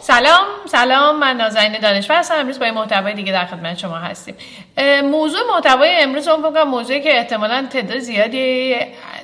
سلام 0.00 0.44
سلام. 0.66 1.18
من 1.18 1.36
نازنین 1.36 1.80
دانشور 1.80 2.18
هستم. 2.18 2.34
امروز 2.34 2.58
با 2.58 2.64
این 2.64 2.74
محتوای 2.74 3.14
دیگه 3.14 3.32
در 3.32 3.46
خدمت 3.46 3.78
شما 3.78 3.96
هستیم. 3.96 4.34
موضوع 5.04 5.40
محتوای 5.54 6.02
امروز 6.02 6.28
اون 6.28 6.50
فکر 6.50 6.64
موضوعی 6.64 7.00
که 7.00 7.16
احتمالا 7.18 7.66
تعداد 7.70 7.98
زیادی 7.98 8.76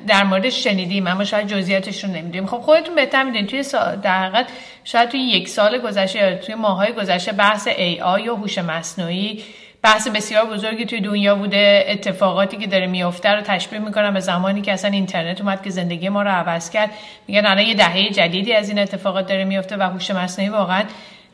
در 0.07 0.25
موردش 0.25 0.65
شنیدیم 0.65 1.07
اما 1.07 1.25
شاید 1.25 1.47
جزئیاتش 1.47 2.05
رو 2.05 2.11
نمی‌دونیم. 2.11 2.47
خب 2.47 2.59
خودتون 2.59 2.95
بهتر 2.95 3.23
می‌دونید 3.23 3.49
توی 3.49 3.65
در 4.03 4.25
حقیقت 4.25 4.47
شاید 4.85 5.09
توی 5.09 5.21
یک 5.21 5.49
سال 5.49 5.79
گذشته 5.79 6.19
یا 6.19 6.37
توی 6.37 6.55
ماهای 6.55 6.93
گذشته 6.93 7.33
بحث 7.33 7.69
AI 7.69 8.21
یا 8.25 8.35
هوش 8.35 8.59
مصنوعی 8.59 9.45
بحث 9.89 10.09
بسیار 10.09 10.45
بزرگی 10.45 10.85
توی 10.87 11.01
دنیا 11.01 11.35
بوده. 11.35 11.85
اتفاقاتی 11.89 12.57
که 12.57 12.67
داره 12.67 12.87
میفته 12.87 13.29
رو 13.29 13.41
تشبیه 13.41 13.79
می‌کنم 13.79 14.15
به 14.15 14.21
زمانی 14.21 14.63
که 14.63 14.73
اصلا 14.73 14.91
اینترنت 14.91 15.41
اومد 15.41 15.63
که 15.63 15.71
زندگی 15.71 16.09
ما 16.09 16.23
رو 16.23 16.31
عوض 16.31 16.71
کرد. 16.71 16.91
میگن 17.29 17.47
الان 17.47 17.67
یه 17.67 17.75
دهه 17.75 18.11
جدیدی 18.11 18.53
از 18.53 18.69
این 18.69 18.79
اتفاقات 18.79 19.27
داره 19.27 19.45
میفته 19.45 19.77
و 19.77 19.83
هوش 19.83 20.11
مصنوعی 20.11 20.51
واقعا 20.51 20.83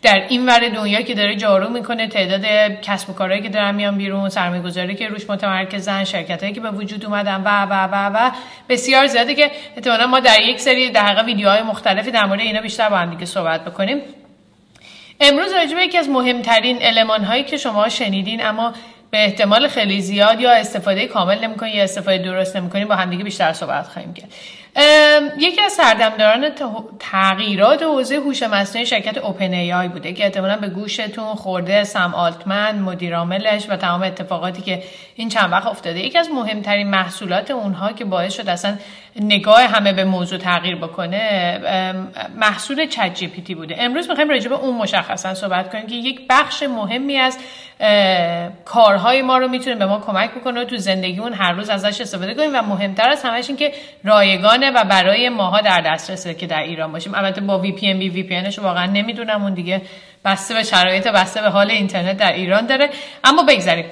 در 0.03 0.23
این 0.29 0.47
ور 0.47 0.69
دنیا 0.69 1.03
که 1.03 1.15
داره 1.15 1.37
جارو 1.37 1.69
می‌کنه 1.69 2.09
تعداد 2.09 2.45
کسب 2.83 3.11
و 3.11 3.13
کارهایی 3.13 3.43
که 3.43 3.49
دارن 3.49 3.75
میان 3.75 3.99
بیرون 3.99 4.29
سرمایه‌گذاری 4.29 4.95
که 4.95 5.09
روش 5.09 5.31
متمرکزن 5.31 6.05
شرکتایی 6.05 6.53
که 6.53 6.61
به 6.61 6.71
وجود 6.71 7.05
اومدن 7.05 7.43
و 7.45 7.67
و 7.71 7.89
و 7.93 8.11
و 8.15 8.31
بسیار 8.69 9.07
زیاده 9.07 9.35
که 9.35 9.51
احتمالاً 9.77 10.07
ما 10.07 10.21
در 10.21 10.41
یک 10.41 10.61
سری 10.61 10.91
در 10.91 11.25
ویدیوهای 11.25 11.63
مختلفی 11.63 12.11
در 12.11 12.25
مورد 12.25 12.41
اینا 12.41 12.61
بیشتر 12.61 12.89
با 12.89 12.97
هم 12.97 13.11
دیگه 13.11 13.27
صحبت 13.27 13.65
بکنیم. 13.65 13.99
امروز 15.21 15.53
راجع 15.53 15.75
به 15.77 15.83
یکی 15.83 15.99
از 15.99 16.09
مهمترین 16.09 16.83
علمان 16.83 17.25
هایی 17.25 17.45
که 17.45 17.57
شما 17.57 17.89
شنیدین 17.89 18.47
اما 18.47 18.75
به 19.11 19.25
احتمال 19.25 19.69
خیلی 19.69 20.01
زیاد 20.01 20.41
یا 20.41 20.53
استفاده 20.53 21.07
کامل 21.07 21.45
نمی‌کنین 21.45 21.75
یا 21.75 21.85
استفاده 21.85 22.19
درست 22.19 22.57
نمی‌کنین 22.57 22.89
با 22.89 22.95
همدیگه 22.95 23.25
بیشتر 23.25 23.53
صحبت 23.53 23.87
خواهیم 23.87 24.15
کرد. 24.15 24.33
یکی 25.39 25.61
از 25.61 25.73
سردمداران 25.73 26.47
تغییرات 26.99 27.83
حوزه 27.83 28.17
هوش 28.17 28.43
مصنوعی 28.43 28.87
شرکت 28.87 29.19
اوپن 29.19 29.53
ای 29.53 29.73
آی 29.73 29.89
بوده 29.89 30.13
که 30.13 30.25
احتمالا 30.25 30.57
به 30.57 30.69
گوشتون 30.69 31.35
خورده 31.35 31.85
سم 31.85 32.15
آلتمن 32.15 32.79
مدیرعاملش 32.79 33.67
و 33.69 33.77
تمام 33.77 34.03
اتفاقاتی 34.03 34.63
که 34.63 34.83
این 35.15 35.29
چند 35.29 35.53
وقت 35.53 35.67
افتاده. 35.67 36.01
یکی 36.01 36.19
از 36.19 36.31
مهمترین 36.31 36.87
محصولات 36.91 37.51
اونها 37.51 37.93
که 37.93 38.05
باعث 38.05 38.35
شد 38.35 38.49
اصلا 38.49 38.77
نگاه 39.21 39.63
همه 39.63 39.93
به 39.93 40.05
موضوع 40.05 40.39
تغییر 40.39 40.77
بکنه 40.77 41.61
محصول 42.37 42.87
چت 42.87 43.15
جی 43.15 43.27
پی 43.27 43.43
تی 43.43 43.55
بوده. 43.55 43.77
امروز 43.79 44.09
می‌خوایم 44.09 44.31
راجع 44.31 44.49
به 44.49 44.55
اون 44.55 44.77
مشخصا 44.77 45.35
صحبت 45.35 45.73
کنیم 45.73 45.87
که 45.87 45.95
یک 45.95 46.21
بخش 46.31 46.63
مهمی 46.63 47.17
از 47.17 47.39
کارهای 48.65 49.23
ما 49.23 49.39
رو 49.39 49.49
می‌تونه 49.49 49.77
به 49.77 49.87
ما 49.87 49.99
کمک 50.07 50.31
بکنه 50.31 50.61
و 50.61 50.65
تو 50.65 50.77
زندگیمون 50.77 51.33
هر 51.33 51.53
روز 51.53 51.71
ازش 51.71 52.01
استفاده 52.01 52.35
کنیم 52.35 52.51
و 52.55 52.63
مهمتر 52.63 53.11
از 53.11 53.23
همش 53.23 53.49
این 53.49 53.57
که 53.57 53.73
و 54.71 54.85
برای 54.85 55.29
ماها 55.29 55.61
در 55.61 55.81
دسترسه 55.81 56.35
که 56.35 56.47
در 56.47 56.63
ایران 56.63 56.93
باشیم. 56.93 57.15
البته 57.15 57.41
با 57.41 57.59
VPN 57.59 57.99
VP 57.99 58.61
واقعا 58.63 58.87
نمی‌دونم 58.87 59.43
اون 59.43 59.55
دیگه 59.55 59.83
بسته 60.25 60.55
به 60.55 60.63
شرایط 60.63 61.09
بسته 61.09 61.41
به 61.41 61.49
حال 61.49 61.71
اینترنت 61.71 62.17
در 62.17 62.33
ایران 62.33 62.67
داره. 62.67 62.91
اما 63.25 63.43
بگذاریم. 63.43 63.85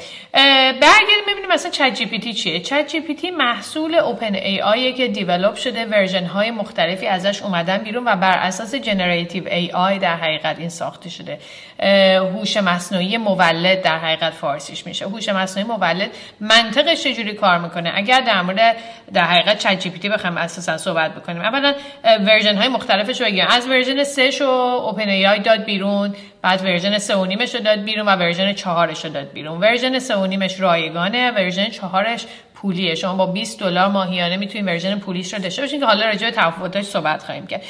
برگردیم 0.80 1.24
ببینیم 1.28 1.52
مثلا 1.52 1.70
چت 1.70 1.94
جی 1.94 2.06
پی 2.06 2.18
تی 2.18 2.34
چیه. 2.34 2.60
چت 2.60 2.86
جی 2.86 3.00
پی 3.00 3.14
تی 3.14 3.30
محصول 3.30 3.94
اوپن 3.94 4.34
ای 4.34 4.60
آی 4.60 4.92
که 4.92 5.08
دیولپ 5.08 5.54
شده. 5.54 5.84
ورژن 5.84 6.24
های 6.24 6.50
مختلفی 6.50 7.06
ازش 7.06 7.42
اومدن 7.42 7.78
بیرون 7.78 8.04
و 8.04 8.16
بر 8.16 8.38
اساس 8.38 8.74
generative 8.74 9.48
AI 9.48 9.98
در 9.98 10.16
حقیقت 10.16 10.58
این 10.58 10.68
ساخته 10.68 11.10
شده. 11.10 11.38
هوش 12.18 12.56
مصنوعی 12.56 13.16
مولد 13.16 13.82
در 13.82 13.98
حقیقت 13.98 14.32
فارسیش 14.32 14.86
میشه. 14.86 15.04
هوش 15.04 15.28
مصنوعی 15.28 15.68
مولد 15.68 16.10
منطقش 16.40 17.04
چجوری 17.04 17.34
کار 17.34 17.58
می‌کنه؟ 17.58 17.92
اگر 17.94 18.20
در 18.20 18.42
مورد 18.42 18.76
در 19.14 19.24
حقیقت 19.24 19.58
ChatGPT 19.58 20.08
بخوایم 20.08 20.36
اساسا 20.36 20.78
صحبت 20.78 21.14
بکنیم. 21.14 21.42
اولا 21.42 21.74
version 22.26 22.56
های 22.56 22.68
مختلفش 22.68 23.20
رو 23.20 23.26
از 23.48 23.68
version 23.68 24.04
3 24.04 24.30
شو 24.30 24.44
OpenAI 24.44 25.38
داد 25.38 25.64
بیرون. 25.64 26.14
بعد 26.42 26.62
version 26.62 26.98
3 26.98 27.16
و 27.16 27.26
نیمش 27.26 27.54
رو 27.54 27.60
داد 27.60 27.78
بیرون 27.78 28.06
و 28.06 28.16
version 28.16 28.52
4 28.52 28.88
رو 29.04 29.10
داد 29.10 29.32
بیرون. 29.32 29.60
version 29.60 29.98
3 29.98 30.16
و 30.16 30.26
نیمش 30.26 30.60
رایگانه 30.60 31.30
version 31.30 31.66
4ش 31.66 32.22
پولیه. 32.62 32.94
شما 32.94 33.14
با 33.14 33.26
20 33.26 33.60
دلار 33.60 33.88
ماهیانه 33.88 34.36
می‌تونید 34.36 34.66
version 34.66 34.98
پولیش 34.98 35.34
رو 35.34 35.40
داشته 35.40 35.62
باشین 35.62 35.80
که 35.80 35.86
حالا 35.86 36.06
راجع 36.06 36.30
به 36.30 36.36
تفاوتاش 36.36 36.84
صحبت 36.84 37.22
خواهیم 37.22 37.46
کرد. 37.46 37.62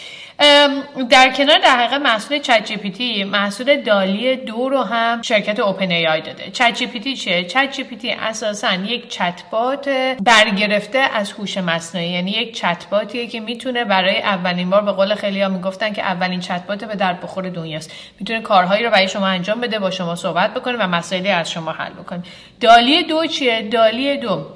در 1.10 1.30
کنار 1.30 1.58
در 1.58 1.76
حقیقت 1.76 2.00
محصول 2.00 2.38
چت 2.38 2.64
جی 2.64 2.76
پی 2.76 2.90
تی 2.90 3.24
محصول 3.24 3.82
دالی 3.82 4.36
دو 4.36 4.68
رو 4.68 4.82
هم 4.82 5.22
شرکت 5.22 5.60
اوپن 5.60 5.90
ای 5.90 6.06
آی 6.06 6.20
داده. 6.20 6.50
چت 6.50 6.74
جی 6.74 6.86
پی 6.86 7.00
تی 7.00 7.16
چیه؟ 7.16 7.44
چت 7.44 7.72
جی 7.72 7.84
پی 7.84 7.96
تی 7.96 8.10
اساسا 8.10 8.74
یک 8.74 9.08
چت 9.08 9.42
بات 9.50 9.88
برگرفته 10.20 10.98
از 10.98 11.32
هوش 11.32 11.58
مصنوعی. 11.58 12.08
یعنی 12.08 12.30
یک 12.30 12.56
چت 12.56 12.86
باتیه 12.90 13.26
که 13.26 13.40
می‌تونه 13.40 13.84
برای 13.84 14.18
اولین 14.18 14.70
بار 14.70 14.82
به 14.82 14.92
قول 14.92 15.14
خیلی 15.14 15.42
ها 15.42 15.48
می‌گفتن 15.48 15.92
که 15.92 16.02
اولین 16.02 16.40
چت 16.40 16.66
بات 16.66 16.84
به 16.84 16.94
در 16.94 17.12
بخور 17.12 17.48
دنیاست. 17.48 17.92
می‌تونه 18.20 18.40
کارهایی 18.40 18.84
رو 18.84 18.90
برای 18.90 19.08
شما 19.08 19.26
انجام 19.26 19.60
بده 19.60 19.78
با 19.78 19.90
شما 19.90 20.14
صحبت 20.14 20.54
بکنه 20.54 20.76
و 20.76 20.86
مسائلی 20.86 21.28
از 21.28 21.50
شما 21.50 21.72
حل 21.72 21.92
بکنه. 21.92 22.22
دالی 22.60 23.02
دو 23.02 23.26
چیه؟ 23.26 23.62
دالی 23.62 24.16
دو. 24.16 24.46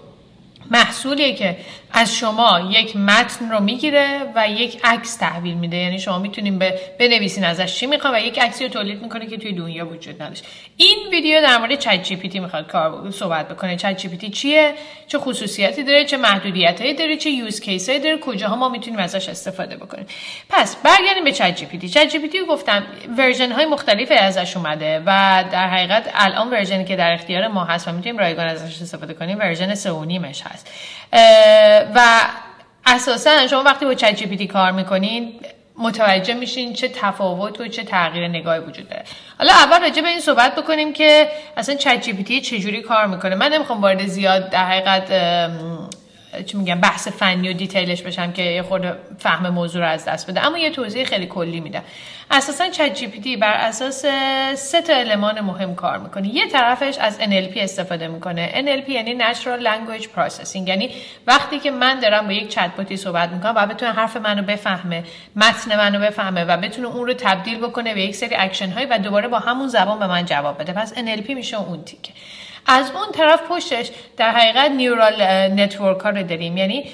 محصولیه 0.71 1.35
که 1.35 1.57
از 1.93 2.15
شما 2.15 2.61
یک 2.71 2.97
متن 2.97 3.51
رو 3.51 3.61
می‌گیره 3.61 4.21
و 4.35 4.49
یک 4.49 4.81
عکس 4.85 5.17
تحویل 5.17 5.55
میده. 5.55 5.77
یعنی 5.77 5.99
شما 5.99 6.19
می‌تونیم 6.19 6.59
به 6.59 6.81
بنویسین 6.99 7.45
ازش 7.45 7.75
چی 7.75 7.87
می‌خواد 7.87 8.15
و 8.15 8.19
یک 8.19 8.39
عکسی 8.39 8.65
رو 8.65 8.71
تولید 8.71 9.03
می‌کنه 9.03 9.27
که 9.27 9.37
توی 9.37 9.53
دنیا 9.53 9.89
وجود 9.89 10.23
نداشت. 10.23 10.45
این 10.77 10.99
ویدیو 11.11 11.41
در 11.43 11.59
مورد 11.59 11.79
ChatGPT 11.79 12.41
می‌خواد 12.41 12.67
کار 12.67 13.11
صحبت 13.11 13.49
بکنه. 13.49 13.77
ChatGPT 13.77 14.31
چیه؟ 14.31 14.75
چه 15.09 15.19
خصوصیاتی 15.19 15.83
داره؟ 15.83 16.05
چه 16.05 16.17
محدودیتایی 16.17 16.95
داره؟ 16.95 17.17
چه 17.17 17.31
use 17.31 17.61
case 17.61 17.86
ایی 17.86 17.99
داره؟ 17.99 18.19
کجاها 18.19 18.57
ما 18.57 18.69
می‌تونیم 18.69 18.99
ازش 19.01 19.29
استفاده 19.29 19.77
بکنیم؟ 19.77 20.07
پس 20.51 20.77
برگردیم 20.77 21.25
به 21.25 21.33
چت 21.33 21.57
جی 21.57 21.67
پی 21.67 21.79
تی 21.79 21.89
چت 21.89 22.09
جی 22.09 22.19
پی 22.19 22.29
تی 22.29 22.39
گفتم 22.49 22.87
ورژن 23.19 23.53
های 23.53 23.67
مختلفی 23.67 24.15
ازش 24.15 24.57
اومده 24.57 25.03
و 25.07 25.45
در 25.53 25.69
حقیقت 25.69 26.11
الان 26.15 26.51
version 26.51 26.80
ی 26.81 26.85
که 26.85 26.97
در 26.97 27.13
اختیار 27.13 27.49
ما 27.49 27.65
هست 27.65 27.89
و 27.89 27.93
می‌تونیم 27.93 28.19
رایگان 28.19 28.49
ازش 28.49 28.83
استفاده 28.83 29.15
کنیم 29.15 29.39
version 29.39 29.75
3 29.75 29.91
هست. 30.45 30.56
و 31.95 32.21
اساسا 32.87 33.47
شما 33.47 33.63
وقتی 33.63 33.85
با 33.85 33.95
ChatGPT 33.95 34.47
کار 34.47 34.73
می‌کنین 34.73 35.41
متوجه 35.79 36.35
میشین 36.35 36.75
چه 36.75 36.89
تفاوت 36.89 37.61
و 37.61 37.69
چه 37.69 37.85
تغییر 37.85 38.29
نگاهی 38.29 38.61
وجود 38.61 38.89
داره. 38.89 39.05
حالا 39.39 39.53
اول 39.53 39.81
راجع 39.81 40.03
به 40.03 40.09
این 40.09 40.21
صحبت 40.21 40.55
بکنیم 40.55 40.93
که 40.93 41.29
اصلا 41.57 41.75
Chat 41.75 42.01
GPT 42.01 42.41
چجوری 42.41 42.83
کار 42.83 43.07
می‌کنه. 43.07 43.35
من 43.35 43.53
نمی‌خوام 43.53 43.81
وارد 43.83 44.07
زیاد 44.07 44.51
در 44.51 44.65
حقیقت 44.65 45.11
چی 46.47 46.57
میگم 46.57 46.81
بحث 46.81 47.09
فنی 47.09 47.49
و 47.49 47.53
detail 47.53 47.90
ش 47.90 48.03
بشم 48.03 48.33
که 48.33 48.65
خود 48.69 48.87
فهم 49.19 49.49
موضوع 49.49 49.83
رو 49.83 49.89
از 49.89 50.05
دست 50.05 50.31
بده. 50.31 50.47
اما 50.47 50.59
یه 50.59 50.71
توضیح 50.71 51.05
خیلی 51.05 51.27
کلی 51.27 51.61
میدم. 51.61 51.83
اساسا 52.31 52.69
Chat 52.69 52.95
GPT 52.95 53.37
بر 53.37 53.53
اساس 53.53 54.05
سه 54.55 54.83
تا 54.83 54.95
المان 54.95 55.41
مهم 55.41 55.75
کار 55.75 55.99
می‌کنه. 55.99 56.35
یه 56.35 56.47
طرفش 56.49 56.99
از 56.99 57.19
NLP 57.21 57.57
استفاده 57.57 58.09
می‌کنه. 58.09 58.53
NLP 58.55 58.89
یعنی 58.89 59.19
Natural 59.19 59.63
Language 59.65 60.05
Processing. 60.05 60.69
یعنی 60.69 60.91
وقتی 61.27 61.59
که 61.59 61.71
من 61.71 62.01
دارم 62.01 62.27
با 62.27 62.33
یک 62.33 62.49
چت 62.49 62.71
بوتی 62.77 62.97
صحبت 62.97 63.31
می‌کنم 63.31 63.53
و 63.57 63.67
بتونه 63.67 63.93
حرف 63.93 64.17
منو 64.17 64.43
بفهمه 64.43 65.05
متن 65.37 65.77
منو 65.77 66.01
بفهمه 66.01 66.45
و 66.45 66.57
بتونه 66.57 66.89
اون 66.89 67.07
رو 67.07 67.15
تبدیل 67.15 67.59
بکنه 67.59 67.95
به 67.95 68.03
یک 68.03 68.15
سری 68.15 68.35
اکشن 68.35 68.71
های 68.71 68.87
و 68.87 68.99
دوباره 68.99 69.29
با 69.29 69.39
همون 69.39 69.69
زبان 69.69 69.99
به 69.99 70.07
من 70.07 70.25
جواب 70.25 70.59
بده. 70.59 70.73
پس 70.73 70.95
NLP 70.95 71.31
میشه 71.31 71.61
اون 71.61 71.85
تیکه. 71.85 72.13
از 72.67 72.91
اون 72.91 73.13
طرف 73.13 73.41
پشتش 73.51 73.91
در 74.17 74.31
حقیقت 74.31 74.71
neural 74.71 75.23
network 75.49 76.01
ها 76.01 76.11
رو 76.11 76.23
داریم. 76.23 76.57
یعنی 76.57 76.85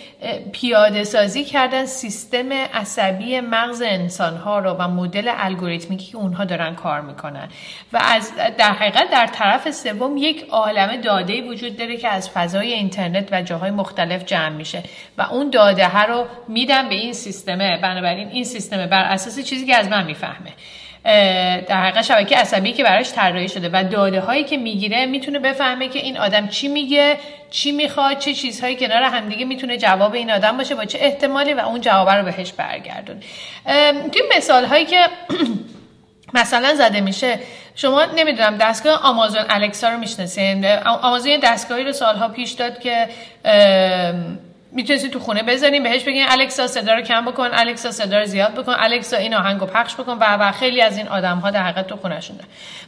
پیاده 0.52 1.04
سازی 1.04 1.44
کردن 1.44 1.84
سیستم 1.84 2.52
عصبی 2.52 3.40
مغز 3.40 3.82
انسان 3.82 4.36
ها 4.36 4.58
رو 4.58 4.70
و 4.70 4.88
مدل 4.88 5.30
الگوریتمیکی 5.36 6.12
که 6.12 6.16
اونها 6.16 6.44
دارن 6.44 6.74
کار 6.74 7.00
می‌کنن. 7.00 7.48
و 7.92 8.00
از 8.04 8.32
در 8.58 8.72
حقیقت 8.72 9.10
در 9.10 9.26
طرف 9.26 9.70
سوم 9.70 10.16
یک 10.16 10.46
عالم 10.50 11.00
داده 11.00 11.42
وجود 11.42 11.76
داره 11.76 11.96
که 11.96 12.08
از 12.08 12.30
فضای 12.30 12.72
اینترنت 12.72 13.28
و 13.32 13.42
جاهای 13.42 13.70
مختلف 13.70 14.24
جمع 14.24 14.56
میشه. 14.56 14.82
و 15.19 15.22
اون 15.22 15.50
داده 15.50 15.88
ها 15.88 16.04
رو 16.04 16.26
میدن 16.48 16.88
به 16.88 16.94
این 16.94 17.12
سیستمه. 17.12 17.80
بنابراین 17.82 18.28
این 18.28 18.44
سیستمه 18.44 18.86
بر 18.86 19.02
اساس 19.02 19.40
چیزی 19.40 19.66
که 19.66 19.76
از 19.76 19.88
من 19.88 20.04
می‌فهمه. 20.04 20.52
در 21.04 21.82
حقیقت 21.82 22.02
شبکه 22.02 22.37
عصبی 22.37 22.72
که 22.72 22.84
براش 22.84 23.12
طراحی 23.12 23.49
شده 23.49 23.70
و 23.72 23.84
داده 23.84 24.20
هایی 24.20 24.44
که 24.44 24.56
می‌گیره 24.56 25.06
می‌تونه 25.06 25.38
بفهمه 25.38 25.88
که 25.88 25.99
این 25.99 26.19
آدم 26.19 26.49
چی 26.49 26.69
میگه 26.69 27.16
چی 27.50 27.72
می‌خواد 27.72 28.19
چه 28.19 28.34
چیزهایی 28.34 28.76
کنار 28.76 29.02
همدیگه 29.02 29.44
می‌تونه 29.44 29.76
جواب 29.76 30.14
این 30.14 30.31
آدم 30.31 30.56
باشه 30.56 30.75
با 30.75 30.84
چه 30.84 30.99
احتمالی 31.00 31.54
و 31.54 31.60
اون 31.60 31.81
جواب 31.81 32.08
رو 32.08 32.25
بهش 32.25 32.52
برگردون. 32.52 33.16
توی 34.12 34.22
مثال 34.37 34.64
هایی 34.64 34.87
که 34.87 35.06
مثلا 36.34 36.75
زده 36.75 37.00
میشه 37.00 37.38
شما 37.75 38.05
نمی‌دونم 38.05 38.56
دستگاه 38.56 39.00
آمازون 39.02 39.44
الکسا 39.48 39.88
رو 39.88 39.98
می‌شناسین؟ 39.98 40.64
آمازون 40.84 41.38
دستگاهی 41.43 41.84
رو 41.84 41.93
سالها 41.93 42.28
پیش 42.28 42.50
داد 42.50 42.81
که 42.81 43.08
می‌تونید 44.74 45.10
تو 45.10 45.19
خونه 45.19 45.42
بذارین 45.42 45.82
بهش 45.82 46.02
بگین 46.02 46.24
الکسا 46.28 46.66
صدا 46.66 46.94
رو 46.94 47.00
کم 47.02 47.24
بکن 47.24 47.48
الکسا 47.52 47.90
صدا 47.90 48.19
رو 48.19 48.26
زیاد 48.26 48.54
بکن 48.54 48.74
الکسا 48.78 49.16
این 49.16 49.34
آهنگو 49.34 49.66
پخش 49.66 49.94
بکن 49.94 50.12
و 50.12 50.36
و 50.40 50.52
خیلی 50.52 50.80
از 50.80 50.96
این 50.96 51.08
آدم 51.08 51.38
ها 51.38 51.50
در 51.50 51.62
حقیقت 51.62 51.86
تو 51.86 51.96
خونهشون 51.96 52.36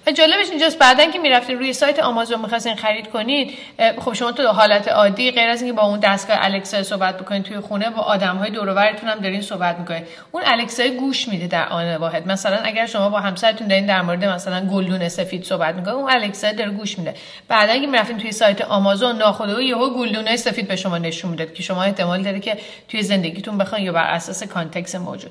و 0.06 0.12
جالبش 0.12 0.50
اینجاست 0.50 0.78
بعدن 0.78 1.10
که 1.10 1.18
می‌رفتین 1.18 1.58
روی 1.58 1.72
سایت 1.72 1.98
آمازون 1.98 2.40
می‌خواستین 2.40 2.76
خرید 2.76 3.10
کنید 3.10 3.58
خب 3.98 4.12
شما 4.12 4.32
تو 4.32 4.48
حالت 4.48 4.88
عادی 4.88 5.30
غیر 5.30 5.48
از 5.48 5.62
اینکه 5.62 5.76
با 5.76 5.82
اون 5.82 6.00
دستگاه 6.00 6.36
الکسا 6.40 6.82
صحبت 6.82 7.18
بکنید 7.18 7.42
توی 7.42 7.60
خونه 7.60 7.90
با 7.90 8.02
آدم 8.02 8.36
های 8.36 8.50
دور 8.50 8.78
هم 8.78 9.18
دارین 9.22 9.42
صحبت 9.42 9.78
می‌کنید. 9.78 10.06
اون 10.32 10.42
الکسا 10.46 10.88
گوش 10.88 11.28
میده 11.28 11.46
در 11.46 11.68
آن 11.68 11.96
واحد. 11.96 12.26
مثلا 12.28 12.56
اگر 12.64 12.86
شما 12.86 13.08
با 13.08 13.20
همسرتون 13.20 13.68
دارین 13.68 13.86
در 13.86 14.02
مورد 14.02 14.24
مثلا 14.24 14.66
گلدون 14.66 15.08
سفید 15.08 15.44
صحبت 15.44 15.74
می‌کنید 15.74 15.94
اون 15.94 16.10
الکسا 16.10 16.52
داره 16.52 16.70
گوش 16.70 16.98
میده. 16.98 17.14
بعدن 17.48 17.80
که 17.80 17.86
می‌رفتین 17.86 18.18
توی 18.18 18.32
سایت 18.32 18.60
آمازون 18.60 19.16
ناخودآگاه 19.16 19.64
یهو 19.64 19.90
گلدون 19.90 20.36
سفید 20.36 20.68
به 20.68 20.76
شما 20.76 20.98
نشون 20.98 21.30
میده 21.30 21.46
که 21.46 21.62
احتمال 21.82 22.22
داره 22.22 22.40
که 22.40 22.56
توی 22.88 23.02
زندگیتون 23.02 23.58
بخواین 23.58 23.84
یا 23.84 23.92
بر 23.92 24.04
اساس 24.04 24.42
context 24.42 24.94
موجود. 24.94 25.30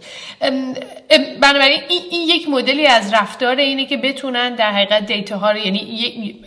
بنابراین 1.42 1.82
این, 1.90 2.30
یک 2.30 2.50
مدلی 2.50 2.88
از 2.88 3.14
رفتار 3.14 3.56
اینه 3.56 3.86
که 3.86 3.98
بتونن 3.98 4.56
در 4.56 4.72
حقیقت 4.72 5.06
data 5.06 5.38
ها 5.38 5.52
رو 5.52 5.58
یعنی 5.58 5.80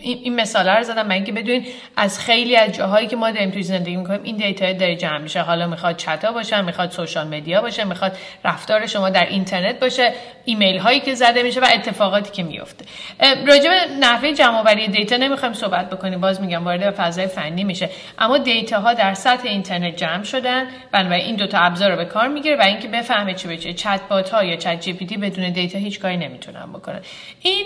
این 0.01 0.35
مثال 0.35 0.69
رو 0.69 0.83
زدم 0.83 1.05
من 1.05 1.11
اینکه 1.11 1.31
بدونین 1.31 1.65
از 1.95 2.19
خیلی 2.19 2.55
از 2.55 2.71
جاهایی 2.71 3.07
که 3.07 3.15
ما 3.15 3.31
داریم 3.31 3.51
توی 3.51 3.63
زندگی 3.63 3.95
می‌کنیم 3.95 4.23
این 4.23 4.35
data 4.35 4.73
داره 4.73 4.95
جمع 4.95 5.17
میشه. 5.17 5.41
حالا 5.41 5.67
می‌خواد 5.67 5.97
چتا 5.97 6.31
باشه 6.31 6.61
می‌خواد 6.61 6.91
social 6.91 7.27
media 7.27 7.61
باشه 7.61 7.83
می‌خواد 7.83 8.17
رفتار 8.45 8.85
شما 8.85 9.09
در 9.09 9.25
اینترنت 9.25 9.79
باشه 9.79 10.13
ایمیل 10.45 10.77
هایی 10.77 10.99
که 10.99 11.15
زده 11.15 11.43
میشه 11.43 11.59
و 11.59 11.67
اتفاقاتی 11.73 12.31
که 12.31 12.43
میفته 12.43 12.85
راجع 13.47 13.69
به 13.69 13.95
نحوه 13.99 14.33
جمع 14.33 14.57
آوری 14.59 14.87
data 14.87 15.17
نمی‌خوایم 15.17 15.53
صحبت 15.53 15.89
بکنیم 15.89 16.21
باز 16.21 16.41
میگم 16.41 16.65
وارد 16.65 16.91
فضای 16.91 17.27
فنی 17.27 17.63
میشه. 17.63 17.89
اما 18.19 18.37
data 18.37 18.79
ها 18.79 18.93
در 18.93 19.13
سطح 19.13 19.47
اینترنت 19.47 19.86
جمع 19.91 20.23
شدن. 20.23 20.67
بنابراین 20.91 21.25
این 21.25 21.35
دوتا 21.35 21.59
ابزار 21.59 21.91
رو 21.91 21.97
به 21.97 22.05
کار 22.05 22.27
می‌گیره 22.27 22.55
و 22.55 22.61
اینکه 22.61 22.87
بفهمه 22.87 23.33
چی 23.33 23.47
به 23.47 23.57
چت 23.57 24.01
بات 24.09 24.29
ها 24.29 24.43
یا 24.43 24.55
Chat 24.55 24.79
GPT 24.79 25.17
بدون 25.17 25.49
data 25.49 25.77
هیچ 25.79 25.99
کاری 25.99 26.17
نمی‌تونن 26.17 26.73
بکنن. 26.73 26.99
این 27.41 27.65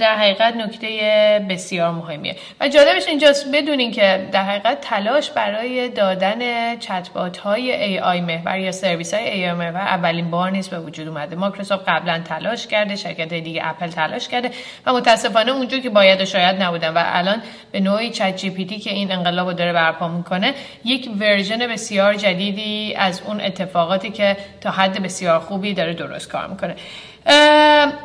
در 0.00 0.16
حقیقت 0.16 0.56
نکته 0.56 1.46
بسیار 1.50 1.90
مهمیه. 1.90 2.36
و 2.60 2.68
جالبش 2.68 3.08
اینجاست 3.08 3.46
بدونین 3.52 3.92
که 3.92 4.28
در 4.32 4.44
حقیقت 4.44 4.80
تلاش 4.80 5.30
برای 5.30 5.88
دادن 5.88 6.38
چت 6.78 7.08
بات 7.14 7.36
های 7.36 7.72
AI 8.02 8.20
محور 8.20 8.58
یا 8.58 8.72
سرویس 8.72 9.14
های 9.14 9.30
AI 9.30 9.52
محور 9.52 9.80
اولین 9.80 10.30
بار 10.30 10.50
نیست 10.50 10.70
به 10.70 10.80
وجود 10.80 11.08
اومده. 11.08 11.36
مایکروسافت 11.36 11.88
قبلا 11.88 12.22
تلاش 12.24 12.66
کرده 12.66 12.96
شرکت 12.96 13.34
دیگه 13.34 13.60
اپل 13.64 13.88
تلاش 13.88 14.28
کرده 14.28 14.50
و 14.86 14.92
متاسفانه 14.92 15.52
اونجا 15.52 15.78
که 15.78 15.90
باید 15.90 16.20
و 16.20 16.24
شاید 16.24 16.62
نبودن. 16.62 16.94
و 16.94 17.02
الان 17.04 17.42
به 17.72 17.80
نوعی 17.80 18.10
Chat 18.10 18.36
GPT 18.36 18.78
که 18.78 18.90
این 18.90 19.12
انقلاب 19.12 19.48
رو 19.48 19.52
داره 19.52 19.72
برپا 19.72 20.08
می‌کنه 20.08 20.54
یک 20.84 21.08
version 21.20 21.61
بسیار 21.66 22.14
جدیدی 22.14 22.94
از 22.94 23.22
اون 23.26 23.40
اتفاقاتی 23.40 24.10
که 24.10 24.36
تا 24.60 24.70
حد 24.70 25.02
بسیار 25.02 25.40
خوبی 25.40 25.74
داره 25.74 25.94
درست 25.94 26.28
کار 26.28 26.46
می‌کنه. 26.46 26.76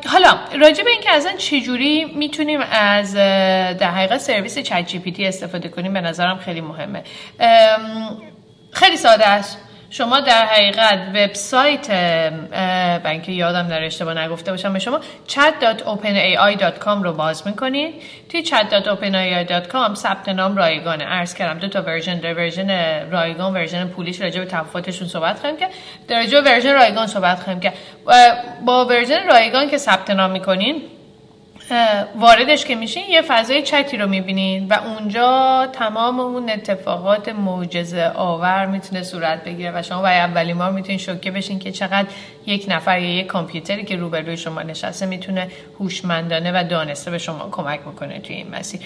حالا 0.08 0.40
راجع 0.60 0.84
به 0.84 0.90
اینکه 0.90 1.12
اصلا 1.12 1.36
چجوری 1.38 2.06
می‌تونیم 2.06 2.60
از 2.72 3.14
در 3.14 3.92
حقیقت 3.92 4.18
سرویس 4.18 4.58
Chat 4.58 4.86
GPT 4.88 5.26
استفاده 5.26 5.70
کنیم 5.70 5.94
به 5.94 6.02
نظرم 6.02 6.38
خیلی 6.38 6.62
مهمه. 6.62 7.04
خیلی 8.72 8.98
ساده 8.98 9.28
است. 9.28 9.58
شما 9.90 10.20
در 10.20 10.46
حقیقت 10.46 11.00
وبسایت 11.16 11.88
بنک 13.04 13.30
یادم 13.30 13.68
در 13.68 13.84
اشتباه 13.84 14.14
نگفته 14.14 14.52
باشم 14.52 14.74
به 14.74 14.80
شما 14.80 15.00
chat.openai.com 15.28 17.04
رو 17.04 17.14
باز 17.14 17.48
می‌کنید. 17.48 17.96
توی 18.30 18.46
chat.openai.com 18.46 19.94
ثبت 19.94 20.30
نام 20.30 20.56
رایگانه. 20.58 21.04
عرض 21.06 21.34
کردم 21.34 21.60
دو 21.60 21.68
تا 21.68 21.82
version 21.82 22.20
در 22.20 22.34
version 22.34 22.70
رایگان 23.12 23.54
version 23.54 23.88
پولیش 23.88 24.22
راجع 24.22 24.40
به 24.40 24.46
تفاوتشون 24.46 25.08
صحبت 25.08 25.40
خواهیم 25.40 25.58
که 25.58 25.68
در 26.08 26.42
version 26.46 26.74
رایگان 26.74 27.08
صحبت 27.08 27.40
خواهیم 27.40 27.60
که 27.60 27.74
با 28.66 28.86
version 28.86 29.28
رایگان 29.28 29.70
که 29.70 29.78
ثبت 29.78 30.10
نام 30.10 30.32
می‌کنین 30.32 30.82
واردش 32.16 32.66
که 32.66 32.76
میشین 32.76 33.04
یه 33.10 33.22
فضای 33.22 33.62
چتی 33.62 33.98
رو 33.98 34.08
می‌بینین 34.08 34.68
و 34.68 34.74
اونجا 34.74 35.68
تمام 35.74 36.20
اون 36.20 36.50
اتفاقات 36.50 37.30
معجزه 37.30 38.12
آور 38.16 38.66
می‌تونه 38.66 39.04
صورت 39.04 39.44
بگیره 39.44 39.72
و 39.76 39.82
شما 39.82 40.02
برای 40.02 40.20
اولین 40.20 40.58
بار 40.58 40.72
می‌تونین 40.72 40.98
شوکه 40.98 41.32
بشین 41.32 41.60
که 41.60 41.72
چقدر 41.72 42.08
یک 42.48 42.66
نفر 42.68 43.00
یا 43.00 43.16
یک 43.16 43.28
کامپیوتری 43.28 43.86
که 43.86 43.96
روبروی 43.96 44.38
شما 44.38 44.62
نشسته 44.62 45.06
می‌تونه 45.06 45.48
هوشمندانه 45.80 46.52
و 46.52 46.64
دانسته 46.64 47.12
به 47.12 47.18
شما 47.18 47.50
کمک 47.52 47.80
بکنه 47.80 48.20
توی 48.20 48.36
این 48.36 48.56
مسیر. 48.56 48.82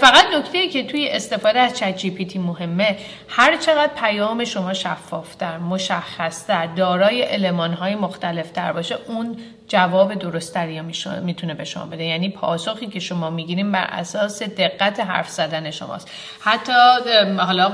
فقط 0.00 0.24
نکته 0.36 0.68
که 0.68 0.84
توی 0.84 1.08
استفاده 1.08 1.60
از 1.60 1.78
چت 1.78 1.96
جی 1.96 2.10
پی 2.10 2.24
تی 2.24 2.38
مهمه 2.38 2.96
هر 3.28 3.56
چقدر 3.56 3.90
پیام 4.00 4.44
شما 4.44 4.74
شفافتر 4.74 5.58
مشخصتر 5.58 6.66
دارای 6.66 7.34
المانهای 7.34 7.94
مختلفتر 7.94 8.72
باشه 8.72 8.98
اون 9.06 9.36
جواب 9.68 10.14
درستری 10.14 10.80
می‌تونه 11.22 11.54
به 11.54 11.64
شما 11.64 11.86
بده. 11.86 12.04
یعنی 12.04 12.28
پاسخی 12.28 12.86
که 12.86 13.00
شما 13.00 13.30
می‌گیریم 13.30 13.72
بر 13.72 13.86
اساس 13.90 14.42
دقت 14.42 15.00
حرف 15.00 15.28
زدن 15.28 15.70
شماست. 15.70 16.10
حتی 16.40 16.72
حالا 17.38 17.72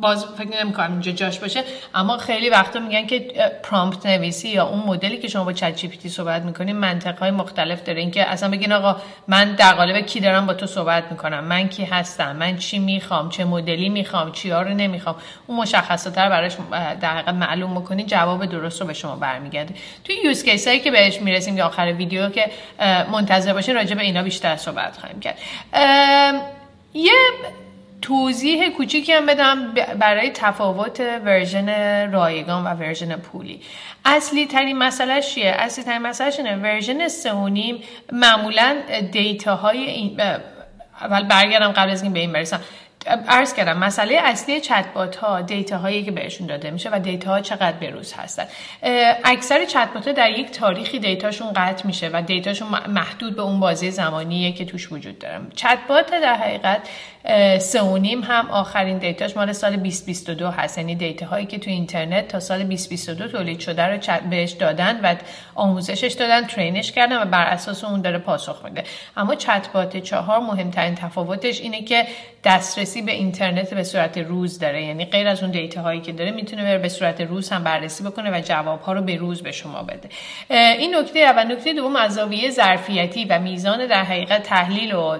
باز 0.00 0.26
فکر 0.38 0.64
نمی‌کنم 0.64 0.92
اینجا 0.92 1.12
جاش 1.12 1.38
باشه 1.38 1.64
اما 1.94 2.16
خیلی 2.16 2.50
وقتا 2.50 2.80
میگن 2.80 3.06
که 3.06 3.18
prompt 3.62 4.06
نویسی 4.18 4.48
یا 4.48 4.66
اون 4.66 4.82
مدلی 4.86 5.18
که 5.18 5.28
شما 5.28 5.44
با 5.44 5.52
Chat 5.52 5.76
GPT 5.76 6.08
صحبت 6.08 6.42
می‌کنین 6.42 6.76
منطق 6.76 7.18
های 7.18 7.30
مختلف 7.30 7.84
داره. 7.84 8.00
اینکه 8.00 8.30
اصلا 8.30 8.50
بگین 8.50 8.72
آقا 8.72 8.96
من 9.28 9.52
در 9.52 9.72
قالب 9.72 10.06
کی 10.06 10.20
دارم 10.20 10.46
با 10.46 10.54
تو 10.54 10.66
صحبت 10.66 11.04
می‌کنم؟ 11.10 11.44
من 11.44 11.68
کی 11.68 11.84
هستم؟ 11.84 12.36
من 12.36 12.56
چی 12.56 12.78
می‌خوام؟ 12.78 13.28
چه 13.28 13.44
مدلی 13.44 13.88
می‌خوام؟ 13.88 14.32
چیا 14.32 14.62
رو 14.62 14.74
نمی‌خوام؟ 14.74 15.16
اون 15.46 15.58
مشخصاتر 15.58 16.28
براش 16.28 16.56
در 17.00 17.10
حقیقت 17.10 17.34
معلوم 17.34 17.74
بکنین 17.74 18.06
جواب 18.06 18.46
درست 18.46 18.80
رو 18.80 18.86
به 18.86 18.94
شما 18.94 19.16
برمیگرده. 19.16 19.74
توی 20.04 20.16
use 20.24 20.44
case 20.44 20.68
هایی 20.68 20.80
که 20.80 20.90
بهش 20.90 21.20
می‌رسیم 21.20 21.56
که 21.56 21.62
آخر 21.62 21.92
ویدیو 21.92 22.28
که 22.28 22.50
منتظر 23.12 23.52
باشین 23.52 23.74
راجع 23.74 23.94
به 23.94 24.02
اینا 24.02 24.22
بیشتر 24.22 24.56
صحبت 24.56 24.96
خواهیم 24.96 25.20
کرد. 25.20 25.38
یه 26.94 27.12
توضیح 28.02 28.68
کوچیکی 28.68 29.12
هم 29.12 29.26
بدم 29.26 29.74
برای 29.98 30.30
تفاوت 30.30 31.00
version 31.00 31.68
رایگان 32.12 32.64
و 32.64 32.68
version 32.68 33.16
پولی. 33.16 33.60
اصلی 34.04 34.46
ترین 34.46 34.78
مسئله 34.78 35.22
چیه؟ 35.22 35.50
اصلی 35.50 35.84
ترین 35.84 36.02
مسئله 36.02 36.34
اینه 36.38 36.56
version 36.56 37.08
سونیم 37.08 37.82
معمولا 38.12 38.76
data 39.12 39.56
های 39.56 39.78
این 39.78 40.20
اول 41.00 41.22
برگردم 41.24 41.72
قبل 41.72 41.90
از 41.90 42.02
این 42.02 42.12
به 42.12 42.20
این 42.20 42.32
برسم. 42.32 42.60
عرض 43.28 43.54
کردم 43.54 43.78
مسئله 43.78 44.18
اصلی 44.22 44.60
چتبات 44.60 45.16
ها 45.16 45.40
data 45.40 45.78
هایی 45.78 46.04
که 46.04 46.10
بهشون 46.10 46.46
داده 46.46 46.70
میشه 46.70 46.90
و 46.92 46.98
data 46.98 47.30
ها 47.30 47.40
چقدر 47.40 47.72
بروز 47.72 48.12
هستن. 48.12 48.44
اکثر 49.24 49.64
چتبات 49.64 50.06
ها 50.06 50.12
در 50.12 50.30
یک 50.30 50.50
تاریخی 50.50 50.98
data 50.98 51.25
شون 51.25 51.52
قطع 51.52 51.86
میشه 51.86 52.10
و 52.12 52.22
data 52.22 52.45
شون 52.45 52.68
محدود 52.88 53.36
به 53.36 53.42
اون 53.42 53.60
بازه‌ی 53.60 53.90
زمانیه 53.90 54.52
که 54.52 54.64
توش 54.64 54.92
وجود 54.92 55.18
داره. 55.18 55.40
چتبات 55.54 56.10
در 56.10 56.34
حقیقت 56.34 56.80
سه 57.58 57.82
و 57.82 57.96
نیم 57.96 58.20
هم 58.22 58.50
آخرین 58.50 58.98
دیتاش 58.98 59.36
مال 59.36 59.52
سال 59.52 59.76
2022 59.76 60.50
هست. 60.50 60.78
یعنی 60.78 60.94
دیتا 60.94 61.26
هایی 61.26 61.46
که 61.46 61.58
تو 61.58 61.70
اینترنت 61.70 62.28
تا 62.28 62.40
سال 62.40 62.58
2022 62.58 63.28
تولید 63.28 63.60
شده 63.60 63.86
رو 63.86 63.98
بهش 64.30 64.50
دادن 64.52 65.00
و 65.02 65.16
آموزشش 65.54 66.12
دادن 66.12 66.46
ترینش 66.46 66.92
کردن 66.92 67.22
و 67.22 67.24
بر 67.24 67.44
اساس 67.44 67.84
اون 67.84 68.00
داره 68.00 68.18
پاسخ 68.18 68.64
میده. 68.64 68.84
اما 69.16 69.34
چت 69.34 69.96
چهار 70.02 70.40
مهمترین 70.40 70.94
تفاوتش 70.94 71.60
اینه 71.60 71.82
که 71.82 72.06
دسترسی 72.44 73.02
به 73.02 73.12
اینترنت 73.12 73.74
به 73.74 73.84
صورت 73.84 74.18
روز 74.18 74.58
داره. 74.58 74.84
یعنی 74.84 75.04
غیر 75.04 75.28
از 75.28 75.42
اون 75.42 75.50
دیتا 75.50 75.82
هایی 75.82 76.00
که 76.00 76.12
داره 76.12 76.30
می‌تونه 76.30 76.62
بره 76.62 76.78
به 76.78 76.88
صورت 76.88 77.20
روز 77.20 77.50
هم 77.50 77.64
بررسی 77.64 78.04
بکنه 78.04 78.38
و 78.38 78.40
جواب 78.40 78.80
ها 78.80 78.92
رو 78.92 79.02
به 79.02 79.16
روز 79.16 79.42
به 79.42 79.52
شما 79.52 79.82
بده. 79.82 80.08
این 80.50 80.96
نکته 80.96 81.18
اول 81.18 81.52
نکته 81.52 81.72
دوم 81.72 81.96
از 81.96 82.18
ظرفیتی 82.50 83.24
و 83.24 83.38
میزان 83.38 83.86
در 83.86 84.04
حقیقت 84.04 84.42
تحلیل 84.42 84.94
و 84.94 85.18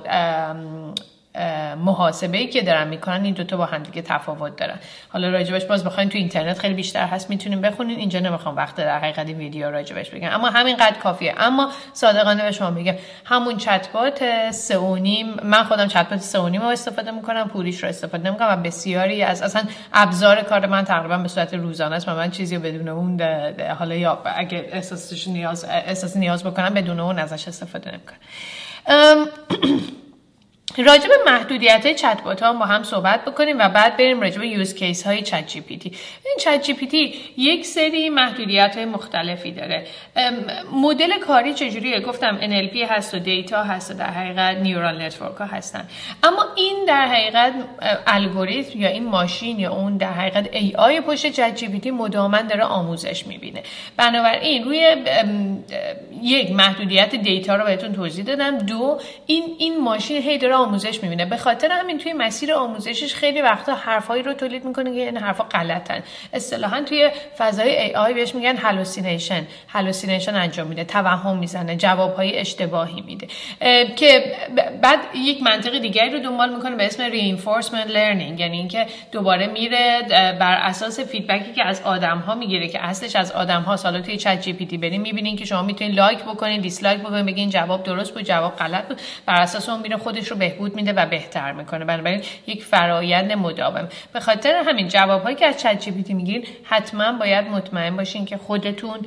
محاسبه 1.85 2.38
ای 2.38 2.47
که 2.47 2.62
دارن 2.62 2.88
می‌کنن 2.88 3.25
این 3.25 3.35
دوتا 3.35 3.57
با 3.57 3.66
هم 3.66 3.83
دیگه 3.83 4.02
تفاوت 4.02 4.57
دارن. 4.57 4.78
حالا 5.09 5.30
راجبش 5.30 5.64
باز 5.64 5.85
بخواین 5.85 6.09
تو 6.09 6.18
اینترنت 6.18 6.59
خیلی 6.59 6.75
بیشتر 6.75 7.07
هست 7.07 7.30
می‌تونیم 7.30 7.61
بخونین. 7.61 7.99
اینجا 7.99 8.21
نمی‌خوام 8.21 8.57
وقت 8.57 8.75
در 8.76 8.99
حقیقت 8.99 9.26
ویدیو 9.26 9.71
راجبش 9.71 10.11
بگم. 10.11 10.28
اما 10.33 10.49
همینقدر 10.49 10.97
کافیه. 10.97 11.35
اما 11.37 11.71
صادقانه 11.92 12.42
به 12.42 12.52
شما 12.52 12.71
میگم 12.71 12.95
همون 13.25 13.57
چتبات 13.57 14.50
سه 14.50 14.78
و 14.78 14.97
نیم 14.97 15.26
من 15.42 15.64
خودم 15.64 15.87
چتبات 15.87 16.21
سه 16.21 16.38
و 16.38 16.49
نیم 16.49 16.62
رو 16.62 16.68
استفاده 16.68 17.11
می‌کنم 17.11 17.49
پولیش 17.49 17.83
رو 17.83 17.88
استفاده 17.88 18.30
نمی‌کنم 18.30 18.49
و 18.49 18.57
بسیاری 18.57 19.23
از 19.23 19.42
اصلا 19.42 19.62
ابزار 19.92 20.42
کار 20.42 20.66
من 20.66 20.85
تقریبا 20.85 21.18
به 21.18 21.28
صورت 21.28 21.54
روزانه 21.54 21.97
است 21.97 22.09
من 22.09 22.30
چیزی 22.30 22.57
رو 22.57 22.62
بدون 22.62 22.88
اون 22.88 23.21
حالا 23.78 23.95
یا 23.95 24.23
اگه 24.25 24.68
احساسش 24.73 25.28
نیاز 25.28 25.64
احساس 25.64 26.16
نیاز 26.16 26.45
بکنم 26.45 26.75
بدون 26.75 27.00
اون 27.00 27.18
ازش 27.18 27.49
استفاده 27.49 27.90
نمی‌کنم. 27.90 28.18
راجع 30.83 31.09
به 31.09 31.15
محدودیت 31.27 31.87
های 31.87 31.95
چت 31.95 32.21
ها 32.43 32.53
با 32.53 32.67
هم 32.67 32.83
صحبت 32.83 33.25
بکنیم 33.25 33.59
و 33.59 33.69
بعد 33.69 33.97
بریم 33.97 34.21
راجع 34.21 34.39
به 34.39 34.49
use 34.49 34.75
case 34.75 35.07
های 35.07 35.23
Chat 35.23 35.47
GPT 35.47 35.88
این 36.25 36.37
Chat 36.41 36.62
GPT 36.62 37.15
یک 37.37 37.67
سری 37.67 38.11
محدودیت 38.11 38.77
های 38.77 38.85
مختلفی 38.85 39.53
داره. 39.53 39.87
مدل 40.73 41.19
کاری 41.19 41.55
چجوریه؟ 41.55 42.01
گفتم 42.01 42.39
NLP 42.41 42.77
هست 42.91 43.15
و 43.15 43.19
data 43.19 43.62
هست 43.63 43.91
و 43.91 43.95
در 43.95 44.11
حقیقت 44.11 44.57
neural 44.57 45.03
network 45.03 45.37
ها 45.37 45.45
هستن. 45.45 45.89
اما 46.23 46.47
این 46.57 46.85
در 46.89 47.07
حقیقت 47.07 47.53
الگوریتم 48.07 48.81
یا 48.81 48.89
این 48.89 49.05
ماشین 49.05 49.59
یا 49.59 49.73
اون 49.73 49.97
در 49.97 50.13
حقیقت 50.13 50.49
AI 50.53 51.00
پشت 51.01 51.27
Chat 51.33 51.55
GPT 51.55 51.91
مداوما 51.91 52.43
داره 52.43 52.65
آموزش 52.65 53.27
می‌بینه. 53.27 53.63
بنابراین 53.97 54.65
روی 54.65 54.97
یک 56.23 56.51
محدودیت 56.51 57.15
data 57.15 57.57
رو 57.57 57.65
بهتون 57.65 57.93
توضیح 57.93 58.25
دادم. 58.25 58.59
دو 58.59 59.01
این 59.27 59.45
این 59.59 59.81
ماشین 59.81 60.23
هی 60.23 60.39
داره 60.39 60.55
آموزش 60.69 61.03
می‌بینه. 61.03 61.25
به 61.25 61.37
خاطر 61.37 61.73
همین 61.73 61.99
توی 61.99 62.13
مسیر 62.13 62.53
آموزشش 62.53 63.15
خیلی 63.15 63.43
وقتا 63.43 63.75
حرفایی 63.75 64.23
رو 64.23 64.33
تولید 64.33 64.65
می‌کنه 64.65 64.95
که 64.95 65.01
این 65.01 65.17
حرفا 65.17 65.45
غلطن. 65.45 66.03
اصطلاحا 66.33 66.83
توی 66.83 67.11
فضای 67.39 67.83
AI 67.83 68.15
بهش 68.15 68.35
میگن 68.35 68.57
hallucination 68.57 69.47
hallucination 69.69 70.35
انجام 70.35 70.67
میده. 70.67 70.85
توهم 70.85 71.39
می‌زنه. 71.39 71.77
جوابهای 71.77 72.39
اشتباهی 72.39 73.01
میده. 73.01 73.29
که 73.97 74.37
بعد 74.83 74.99
یک 75.15 75.43
منطق 75.43 75.79
دیگری 75.79 76.11
رو 76.11 76.19
دنبال 76.19 76.55
می‌کنه 76.55 76.77
به 76.77 76.87
اسم 76.87 77.11
reinforcement 77.11 77.89
learning. 77.89 78.41
یعنی 78.41 78.57
اینکه 78.59 78.87
دوباره 79.13 79.47
میره 79.47 80.03
بر 80.41 80.59
اساس 80.63 81.01
feedback 81.00 81.47
ی 81.47 81.53
که 81.53 81.65
از 81.65 81.83
آدم 81.85 82.19
ها 82.19 82.35
می‌گیره 82.35 82.69
که 82.69 82.85
اصلش 82.85 83.17
از 83.17 83.33
آدم 83.33 83.63
ها 83.63 83.77
حالا 83.77 84.00
توی 84.01 84.17
Chat 84.17 84.41
GPT 84.41 84.79
بریم 84.79 85.01
می‌بینین 85.01 85.37
که 85.37 85.45
شما 85.45 85.63
می‌تونید 85.63 85.95
like 85.95 86.19
بکنین 86.19 86.61
dislike 86.61 87.00
بکنین 87.01 87.27
بگین 87.27 87.51
جواب 87.51 87.83
درست 87.83 88.15
بود 88.15 88.23
جواب 88.23 88.57
غلط 88.57 88.89
بود. 88.89 89.01
بر 89.27 89.41
اساس 89.41 89.69
اون 89.69 89.81
میره 89.81 89.97
خودش 89.97 90.29
رو 90.29 90.37
بهبود 90.59 90.77
میده 90.77 90.93
و 90.93 91.07
بهتر 91.07 91.53
می‌کنه. 91.53 91.85
بنابراین 91.85 92.23
یک 92.47 92.65
فرایند 92.65 93.33
مداوم. 93.33 93.88
به 94.12 94.21
خاطر 94.21 94.62
همین 94.67 94.88
جوابهایی 94.88 95.37
که 95.37 95.47
از 95.47 95.61
Chat 95.61 95.81
GPT 95.81 96.15
می‌گیرین 96.15 96.45
حتما 96.65 97.12
باید 97.12 97.47
مطمئن 97.49 97.97
باشین 97.97 98.25
که 98.25 98.37
خودتون 98.37 98.99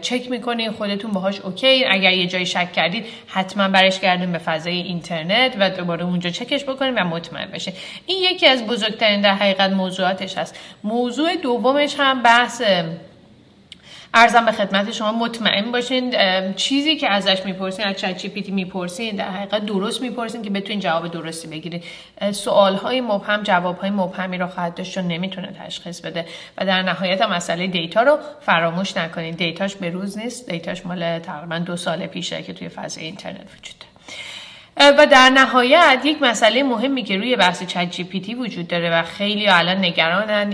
چک 0.00 0.30
می‌کنین 0.30 0.70
خودتون 0.70 1.10
باهاش 1.10 1.40
okay 1.40 1.84
اگر 1.84 2.12
یه 2.12 2.26
جایی 2.26 2.46
شک 2.46 2.72
کردید 2.72 3.06
حتما 3.26 3.68
برش 3.68 4.00
گردین 4.00 4.32
به 4.32 4.38
فضای 4.38 4.76
اینترنت 4.76 5.56
و 5.58 5.70
دوباره 5.70 6.04
اونجا 6.04 6.30
چکش 6.30 6.64
بکنین 6.64 6.94
و 6.94 7.04
مطمئن 7.04 7.50
بشه 7.50 7.72
این 8.06 8.22
یکی 8.32 8.46
از 8.46 8.66
بزرگترین 8.66 9.20
در 9.20 9.34
حقیقت 9.34 9.70
موضوعاتش 9.70 10.38
هست. 10.38 10.58
موضوع 10.84 11.36
دومش 11.36 11.94
هم 11.98 12.22
بحث 12.22 12.62
عرضم 14.16 14.44
به 14.44 14.52
خدمت 14.52 14.92
شما 14.92 15.12
مطمئن 15.12 15.72
باشین 15.72 16.14
چیزی 16.54 16.96
که 16.96 17.10
ازش 17.10 17.42
می‌پرسین 17.44 17.86
از 17.86 17.96
ChatGPT 17.96 18.52
می‌پرسین 18.52 19.16
در 19.16 19.30
حقیقت 19.30 19.66
درست 19.66 20.02
می‌پرسین 20.02 20.42
که 20.42 20.50
بتونین 20.50 20.80
جواب 20.80 21.08
درستی 21.08 21.48
بگیرید 21.48 21.84
سوال 22.30 22.74
های 22.74 23.00
مبهم 23.00 23.42
جواب 23.42 23.78
های 23.78 23.90
مبهمی 23.90 24.38
رو 24.38 24.46
خواهد 24.46 24.74
داشت 24.74 24.98
نمی‌تونه 24.98 25.56
تشخیص 25.66 26.00
بده. 26.00 26.26
و 26.58 26.66
در 26.66 26.82
نهایت 26.82 27.22
مسئله 27.22 27.66
دیتا 27.66 28.02
رو 28.02 28.18
فراموش 28.40 28.96
نکنید 28.96 29.36
دیتاش 29.36 29.76
به 29.76 29.90
روز 29.90 30.18
نیست. 30.18 30.50
دیتاش 30.50 30.86
مال 30.86 31.18
تقریبا 31.18 31.58
دو 31.58 31.76
سال 31.76 32.06
پیشه 32.06 32.42
که 32.42 32.52
توی 32.52 32.68
فضای 32.68 33.04
اینترنت 33.04 33.46
وجود 33.58 33.83
و 34.76 35.06
در 35.06 35.30
نهایت 35.30 36.00
یک 36.04 36.22
مسئله 36.22 36.62
مهمی 36.62 37.02
که 37.02 37.16
روی 37.16 37.36
بحث 37.36 37.62
ChatGPT 37.62 38.34
وجود 38.34 38.68
داره 38.68 38.90
و 38.90 39.02
خیلی 39.02 39.48
الان 39.48 39.76
نگرانن 39.76 40.50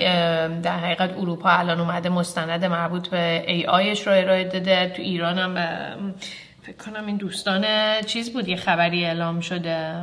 در 0.60 0.78
حقیقت 0.78 1.18
اروپا 1.18 1.50
الان 1.50 1.80
اومده 1.80 2.08
مستند 2.08 2.64
مربوط 2.64 3.08
به 3.08 3.44
AI 3.46 3.66
ش 3.66 4.06
رو 4.06 4.12
ارائه 4.12 4.44
داده. 4.44 4.92
تو 4.96 5.02
ایران 5.02 5.38
هم 5.38 5.54
فکر 6.62 6.76
کنم 6.76 7.06
این 7.06 7.16
دوستان 7.16 7.64
چیز 8.06 8.32
بود 8.32 8.48
یه 8.48 8.56
خبری 8.56 9.04
اعلام 9.04 9.40
شده. 9.40 10.02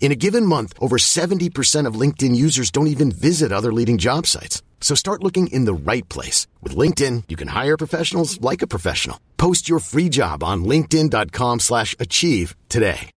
In 0.00 0.12
a 0.12 0.20
given 0.26 0.44
month, 0.44 0.74
over 0.78 0.98
70% 0.98 1.86
of 1.86 1.94
LinkedIn 1.94 2.34
users 2.34 2.70
don't 2.70 2.92
even 2.94 3.10
visit 3.10 3.52
other 3.52 3.72
leading 3.72 3.98
job 3.98 4.26
sites. 4.26 4.62
So 4.82 4.94
start 4.94 5.22
looking 5.22 5.46
in 5.46 5.64
the 5.64 5.72
right 5.72 6.06
place. 6.10 6.46
With 6.60 6.76
LinkedIn, 6.76 7.24
you 7.28 7.36
can 7.36 7.48
hire 7.48 7.78
professionals 7.78 8.38
like 8.40 8.60
a 8.62 8.66
professional. 8.66 9.18
Post 9.38 9.70
your 9.70 9.78
free 9.78 10.10
job 10.10 10.42
on 10.44 10.64
linkedin.com 10.64 11.60
slash 11.60 11.94
achieve 11.98 12.54
today. 12.68 13.10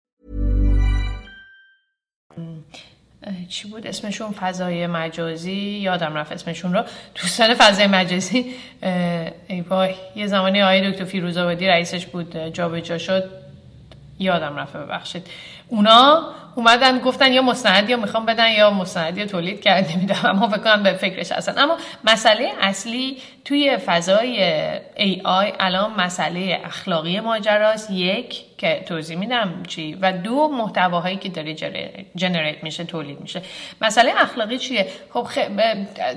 چی 3.48 3.68
بود 3.68 3.86
اسمشون 3.86 4.32
فضای 4.32 4.86
مجازی 4.86 5.52
یادم 5.52 6.14
رفت 6.14 6.32
اسمشون 6.32 6.72
رو 6.72 6.84
دوستان 7.14 7.54
فضای 7.54 7.86
مجازی 7.86 8.54
ای 9.48 9.60
وای 9.60 9.94
یه 10.16 10.26
زمانی 10.26 10.62
آقای 10.62 10.92
دکتر 10.92 11.04
فیروزآبادی 11.04 11.66
رئیسش 11.66 12.06
بود 12.06 12.36
جابجا 12.36 12.98
شد 12.98 13.30
یادم 14.18 14.56
رفت 14.56 14.76
ببخشید 14.76 15.26
اونا 15.68 16.34
اومدن 16.57 16.99
گفتن 16.99 17.33
یا 17.33 17.41
مستندی 17.41 17.91
یا 17.91 17.97
می‌خوام 17.97 18.25
بدن 18.25 18.51
یا 18.51 18.71
مستندی 18.71 19.25
تولید 19.25 19.61
کرده 19.61 19.97
نمی‌دونم 19.97 20.25
اما 20.25 20.47
فکر 20.49 20.57
کنم 20.57 20.83
به 20.83 20.93
فکرش 20.93 21.31
هستن 21.31 21.59
اما 21.59 21.77
مسئله 22.03 22.51
اصلی 22.61 23.17
توی 23.45 23.77
فضای 23.77 24.43
ای 24.95 25.21
آی 25.25 25.53
الان 25.59 25.91
مسئله 25.97 26.61
اخلاقی 26.65 27.19
ماجراست. 27.19 27.91
یک 27.91 28.57
که 28.57 28.83
توضیح 28.87 29.17
میدم 29.17 29.63
چی 29.67 29.97
و 30.01 30.11
دو 30.11 30.47
محتواهایی 30.47 31.17
که 31.17 31.29
داره 31.29 31.53
جنریت 32.15 32.63
میشه 32.63 32.83
تولید 32.83 33.21
میشه. 33.21 33.41
مسئله 33.81 34.11
اخلاقی 34.17 34.57
چیه؟ 34.57 34.87
خب 35.13 35.27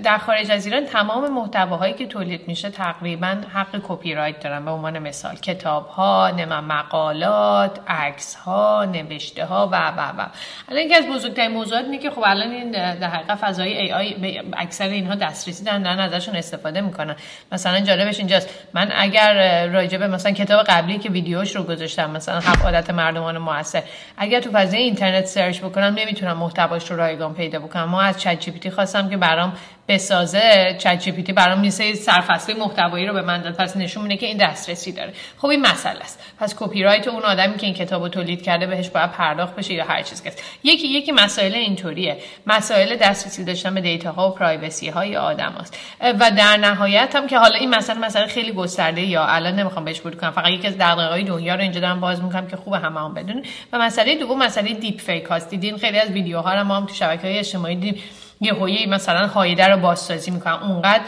در 0.02 0.18
خارج 0.18 0.50
از 0.50 0.66
ایران 0.66 0.84
تمام 0.84 1.32
محتواهایی 1.32 1.94
که 1.94 2.06
تولید 2.06 2.48
میشه 2.48 2.70
تقریبا 2.70 3.36
حق 3.54 3.80
کپی 3.88 4.14
رایت 4.14 4.40
دارن. 4.40 4.64
به 4.64 4.70
عنوان 4.70 4.98
مثال 4.98 5.36
کتاب 5.36 5.86
ها 5.86 6.32
مقالات 6.60 7.80
عکس 7.88 8.34
ها 8.34 8.84
نوشته 8.84 9.44
ها 9.44 9.68
و 9.72 9.90
و 9.90 10.00
و. 10.18 10.26
الان 10.68 10.82
یکی 10.82 10.94
از 10.94 11.06
بزرگترین 11.06 11.50
موضوعات 11.50 11.84
اینه 11.84 11.98
که 11.98 12.10
خب 12.10 12.22
الان 12.26 12.50
این 12.50 12.70
در 12.70 13.08
حقیقت 13.08 13.34
فضای 13.34 13.78
ای 13.78 13.92
آی 13.92 14.40
اکثر 14.56 14.88
اینها 14.88 15.14
دسترسی 15.14 15.64
دارن 15.64 15.82
دارن 15.82 15.98
ازشون 15.98 16.36
استفاده 16.36 16.80
می‌کنن. 16.80 17.16
مثلا 17.52 17.80
جالبش 17.80 18.18
اینجاست. 18.18 18.48
من 18.74 18.92
اگر 18.94 19.66
راجبه 19.66 20.08
مثلا 20.08 20.32
کتاب 20.32 20.66
قبلی 20.66 20.98
که 20.98 21.10
ویدیوش 21.10 21.56
رو 21.56 21.62
گذاشتم 21.62 22.10
مثلا 22.10 22.38
هفت 22.38 22.64
عادت 22.64 22.90
مردمان 22.90 23.38
موثر 23.38 23.82
اگر 24.16 24.40
تو 24.40 24.50
فضای 24.50 24.80
اینترنت 24.80 25.24
search 25.24 25.58
بکنم 25.58 25.94
نمی‌تونم 25.98 26.36
محتواش 26.36 26.90
رو 26.90 26.96
رایگان 26.96 27.34
پیدا 27.34 27.58
بکنم. 27.58 27.84
من 27.84 28.00
از 28.00 28.20
ChatGPT 28.20 28.70
خواستم 28.70 29.08
که 29.08 29.16
برام 29.16 29.52
بسازه 29.90 30.76
چت 30.78 30.98
جی 30.98 31.12
پی 31.12 31.22
تی 31.22 31.32
برام 31.32 31.60
میسه 31.60 31.94
سرفصل 31.94 32.56
محتوایی 32.56 33.06
رو 33.06 33.14
به 33.14 33.22
من 33.22 33.42
داد. 33.42 33.54
پس 33.54 33.76
نشون 33.76 34.02
میده 34.02 34.16
که 34.16 34.26
این 34.26 34.36
دسترسی 34.36 34.92
داره. 34.92 35.12
خب 35.38 35.46
این 35.46 35.60
مسئله 35.60 36.00
است. 36.00 36.20
پس 36.40 36.54
کپی 36.58 36.82
رایت 36.82 37.08
اون 37.08 37.22
آدمی 37.22 37.56
که 37.56 37.66
این 37.66 37.74
کتابو 37.74 38.08
تولید 38.08 38.42
کرده 38.42 38.66
بهش 38.66 38.88
باید 38.88 39.12
پرداخت 39.12 39.56
بشه 39.56 39.74
یا 39.74 39.84
هر 39.84 40.02
چیز 40.02 40.22
که 40.22 40.32
یکی 40.64 40.88
یکی 40.88 41.12
مسائل 41.12 41.54
اینطوریه. 41.54 42.16
مسائل 42.46 42.96
دسترسی 42.96 43.44
داشتن 43.44 43.74
به 43.74 43.80
دیتا 43.80 44.12
ها 44.12 44.30
و 44.30 44.34
privacy 44.34 44.88
های 44.88 45.16
آدم 45.16 45.54
هست. 45.60 45.78
و 46.00 46.30
در 46.30 46.56
نهایت 46.56 47.16
هم 47.16 47.26
که 47.26 47.38
حالا 47.38 47.58
این 47.58 47.74
مسئله 47.74 47.98
مسئله 47.98 48.26
خیلی 48.26 48.52
گسترده 48.52 49.00
یا 49.00 49.24
الان 49.24 49.54
نمی‌خوام 49.54 49.84
بهش 49.84 50.00
ورود 50.00 50.20
کنم. 50.20 50.30
فقط 50.30 50.48
یکی 50.48 50.66
از 50.66 50.78
دغدغه‌های 50.78 51.24
دنیا 51.24 51.54
رو 51.54 51.60
اینجا 51.60 51.80
دارم 51.80 52.00
باز 52.00 52.22
می‌کنم 52.22 52.46
که 52.46 52.56
خوب 52.56 52.74
همه 52.74 53.00
هم 53.00 53.14
بدونن. 53.14 53.42
و 53.72 53.78
مسئله 53.78 54.14
دوم 54.14 54.38
مسئله 54.38 54.74
دیپ 54.74 55.00
فیک 55.00 55.24
هاست. 55.24 55.50
دیدین 55.50 55.78
خیلی 55.78 55.98
از 55.98 56.10
ویدیوها 56.10 56.54
رو 56.54 56.64
ما 56.64 56.76
هم 56.76 56.86
تو 56.86 56.94
شبکه‌های 56.94 57.38
اجتماعی 57.38 57.76
دیدیم. 57.76 58.02
یه 58.40 58.54
هویه 58.54 58.86
مثلا 58.86 59.26
هایده 59.26 59.66
رو 59.66 59.76
بازسازی 59.76 60.30
می‌کنن. 60.30 60.52
اونقدر 60.52 61.00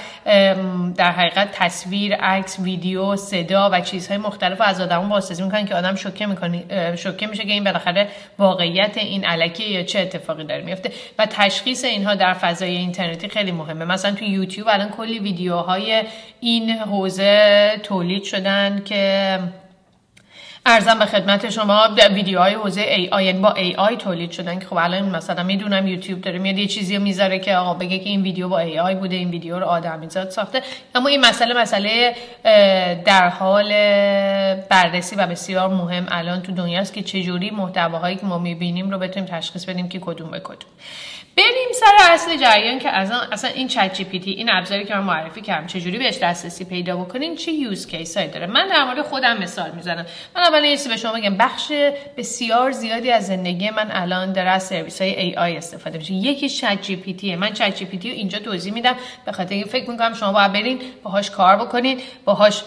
در 0.97 1.11
حقیقت 1.13 1.49
تصویر 1.53 2.15
عکس 2.15 2.59
ویدیو 2.59 3.17
صدا 3.17 3.71
و 3.73 3.81
چیزهای 3.81 4.19
مختلف 4.19 4.61
از 4.61 4.81
آدمون 4.81 5.09
بازسازی 5.09 5.43
می‌کنن 5.43 5.67
که 5.67 5.75
آدم 5.75 5.95
شوکه 5.95 6.27
می‌کنه 6.27 6.97
شوکه 6.97 7.27
میشه 7.27 7.45
که 7.45 7.53
این 7.53 7.65
بالاخره 7.65 8.09
واقعیت 8.39 8.99
این 8.99 9.25
علکه 9.25 9.65
یا 9.65 9.83
چه 9.83 9.99
اتفاقی 9.99 10.45
داره 10.45 10.63
میفته 10.63 10.93
و 11.19 11.27
تشخیص 11.27 11.85
اینها 11.85 12.15
در 12.15 12.33
فضای 12.33 12.77
اینترنتی 12.77 13.29
خیلی 13.29 13.53
مهمه. 13.53 13.85
مثلا 13.85 14.15
تو 14.15 14.25
یوتیوب 14.25 14.69
الان 14.69 14.89
کلی 14.89 15.19
ویدیوهای 15.19 16.03
این 16.41 16.71
حوزه 16.71 17.81
تولید 17.83 18.25
شدن 18.25 18.83
که 18.85 19.39
عرضم 20.67 20.99
به 20.99 21.07
خدمت 21.07 21.51
شما 21.51 21.89
ویدیوهای 22.11 22.55
حوزه 22.55 22.81
AI 22.81 23.33
با 23.33 23.53
AI 23.53 23.97
تولید 23.97 24.31
شدن 24.31 24.59
که 24.59 24.67
خب 24.67 24.77
الان 24.77 25.03
مثلا 25.03 25.43
می‌دونم 25.43 25.87
یوتیوب 25.87 26.21
داره 26.21 26.39
میاد 26.39 26.59
یه 26.59 26.67
چیزی 26.67 26.97
رو 26.97 27.03
می‌ذاره 27.03 27.39
که 27.39 27.57
آقا 27.57 27.75
بگه 27.75 27.99
که 27.99 28.09
این 28.09 28.23
ویدیو 28.23 28.49
با 28.49 28.59
AI 28.59 28.95
بوده 28.95 29.17
این 29.17 29.31
ویدیو 29.31 29.59
رو 29.59 29.67
آدمیزاد 29.67 30.31
ساخته. 30.31 30.63
اما 30.95 31.09
این 31.09 31.21
مسئله 31.21 31.55
مسئله 31.55 32.15
در 33.05 33.29
حال 33.29 33.69
بررسی 34.69 35.17
و 35.17 35.27
بسیار 35.27 35.69
مهم 35.69 36.07
الان 36.11 36.43
تو 36.43 36.53
دنیاست 36.53 36.95
که 36.95 37.03
چجوری 37.03 37.51
محتواهایی 37.51 38.17
که 38.17 38.27
ما 38.27 38.39
می‌بینیم 38.39 38.91
رو 38.91 38.99
بتونیم 38.99 39.29
تشخیص 39.29 39.65
بدیم 39.65 39.89
که 39.89 39.99
کدوم 40.01 40.31
به 40.31 40.41
کدوم. 40.41 40.71
بریم 41.37 41.69
سر 41.75 42.13
اصل 42.13 42.37
جریان 42.37 42.79
که 42.79 42.91
از 42.91 43.13
اصلا 43.33 43.51
این 43.51 43.69
ChatGPT 43.69 44.31
این 44.31 44.51
ابزاری 44.51 44.85
که 44.85 44.95
من 44.95 45.01
معرفی 45.01 45.41
کردم 45.41 45.67
چجوری 45.67 45.99
بهش 45.99 46.19
دسترسی 46.19 46.65
پیدا 46.65 46.97
بکنین 46.97 47.37
چه 47.37 47.53
use 47.53 47.87
case 47.87 48.17
هایی 48.17 48.29
داره؟ 48.29 48.47
من 48.47 48.69
در 48.69 48.85
مورد 48.85 49.03
خودم 49.03 49.39
مثال 49.39 49.71
می‌زنم. 49.71 50.07
من 50.37 50.43
اول 50.53 50.65
این 50.65 50.79
به 50.89 50.97
شما 50.97 51.13
بگم 51.13 51.37
بخش 51.37 51.73
بسیار 52.17 52.71
زیادی 52.71 53.11
از 53.11 53.27
زندگی 53.27 53.71
من 53.71 53.89
الان 53.91 54.33
داره 54.33 54.51
از 54.51 54.63
سرویس 54.63 55.03
های 55.03 55.21
AI 55.21 55.57
استفاده 55.57 55.99
میشه. 55.99 56.13
یکی 56.13 56.49
چت 56.49 56.83
جی 56.83 56.97
پی 56.97 57.15
تی 57.15 57.37
من 57.37 57.53
چت 57.53 57.77
جی 57.77 57.85
پی 57.85 57.99
تی 57.99 58.11
رو 58.11 58.17
اینجا 58.17 58.39
توضیح 58.39 58.73
میدم 58.73 58.97
به 59.25 59.33
خاطر 59.33 59.55
اینکه 59.55 59.69
فکر 59.71 59.91
می‌کنم 59.91 60.15
شما 60.15 60.33
باید 60.33 60.53
برین 60.53 60.81
باهاش 61.03 61.31
کار 61.31 61.57
بکنین 61.57 62.01
باهاش 62.25 62.63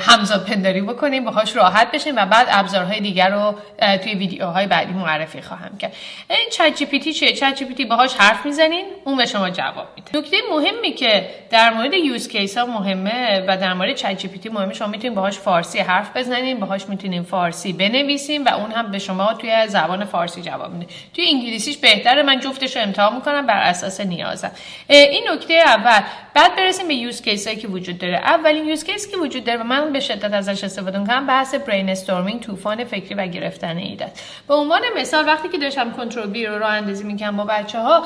همزاد 0.00 0.44
پنداری 0.44 0.80
بکنیم 0.80 1.24
باهاش 1.24 1.56
راحت 1.56 1.90
بشیم 1.90 2.16
و 2.16 2.26
بعد 2.26 2.46
ابزارهای 2.50 3.00
دیگر 3.00 3.30
رو 3.30 3.54
توی 4.02 4.14
ویدیوهای 4.14 4.66
بعدی 4.66 4.92
معرفی 4.92 5.42
خواهم 5.42 5.78
کرد. 5.78 5.92
این 6.30 6.48
چت 6.52 6.74
جی 6.74 6.86
پی 6.86 6.98
تی 6.98 7.12
چیه؟ 7.12 7.32
چت 7.32 7.54
جی 7.54 7.64
پی 7.64 7.74
تی 7.74 7.84
باهاش 7.84 8.14
حرف 8.14 8.46
می‌زنین 8.46 8.84
اون 9.04 9.16
به 9.16 9.26
شما 9.26 9.50
جواب 9.50 9.86
میده. 9.96 10.18
نکته 10.18 10.36
مهمی 10.52 10.92
که 10.92 11.30
در 11.50 11.70
مورد 11.70 11.94
use 11.94 12.28
case 12.28 12.58
ها 12.58 12.66
مهمه 12.66 13.44
و 13.48 13.56
در 13.56 13.74
مورد 13.74 13.94
ChatGPT 13.94 14.48
مهمه 14.48 14.74
شما 14.74 14.88
می‌تونید 14.88 15.14
باهاش 15.14 15.38
فارسی 15.38 15.78
حرف 15.78 16.16
بزنین 16.16 16.60
باهاش 16.60 16.88
می‌تونین 16.88 17.22
فارسی 17.22 17.72
بنویسیم 17.72 18.44
و 18.44 18.48
اون 18.48 18.72
هم 18.72 18.90
به 18.90 18.98
شما 18.98 19.34
توی 19.34 19.68
زبان 19.68 20.04
فارسی 20.04 20.42
جواب 20.42 20.72
میده. 20.72 20.92
توی 21.14 21.24
انگلیسیش 21.28 21.76
بهتره 21.76 22.22
من 22.22 22.40
جفتش 22.40 22.76
رو 22.76 22.82
امتحان 22.82 23.14
می‌کنم 23.14 23.46
بر 23.46 23.60
اساس 23.60 24.00
نیازم. 24.00 24.50
این 24.88 25.24
نکته 25.32 25.54
اول. 25.54 26.00
بعد 26.34 26.56
برسیم 26.56 26.88
به 26.88 26.94
use 26.94 27.22
case 27.22 27.48
که 27.48 27.68
وجود 27.68 27.98
داره. 27.98 28.16
اولین 28.16 28.68
use 28.68 28.84
case 28.84 29.10
که 29.10 29.16
وجود 29.16 29.44
و 29.56 29.64
من 29.64 29.92
به 29.92 30.00
شدت 30.00 30.34
ازش 30.34 30.64
استفاده 30.64 30.98
می‌کنم. 30.98 31.26
بحث 31.26 31.54
brainstorming 31.54 32.40
طوفان 32.40 32.84
فکری 32.84 33.14
و 33.14 33.26
گرفتن 33.26 33.76
ایده 33.76 34.06
به 34.48 34.54
عنوان 34.54 34.80
مثال 34.96 35.26
وقتی 35.26 35.48
که 35.48 35.58
داشتم 35.58 35.92
Control 35.92 36.26
B 36.26 36.46
رو 36.46 36.58
راه 36.58 36.70
اندازی 36.70 37.04
می‌کنم 37.04 37.36
با 37.36 37.44
بچه 37.44 37.78
ها 37.78 38.04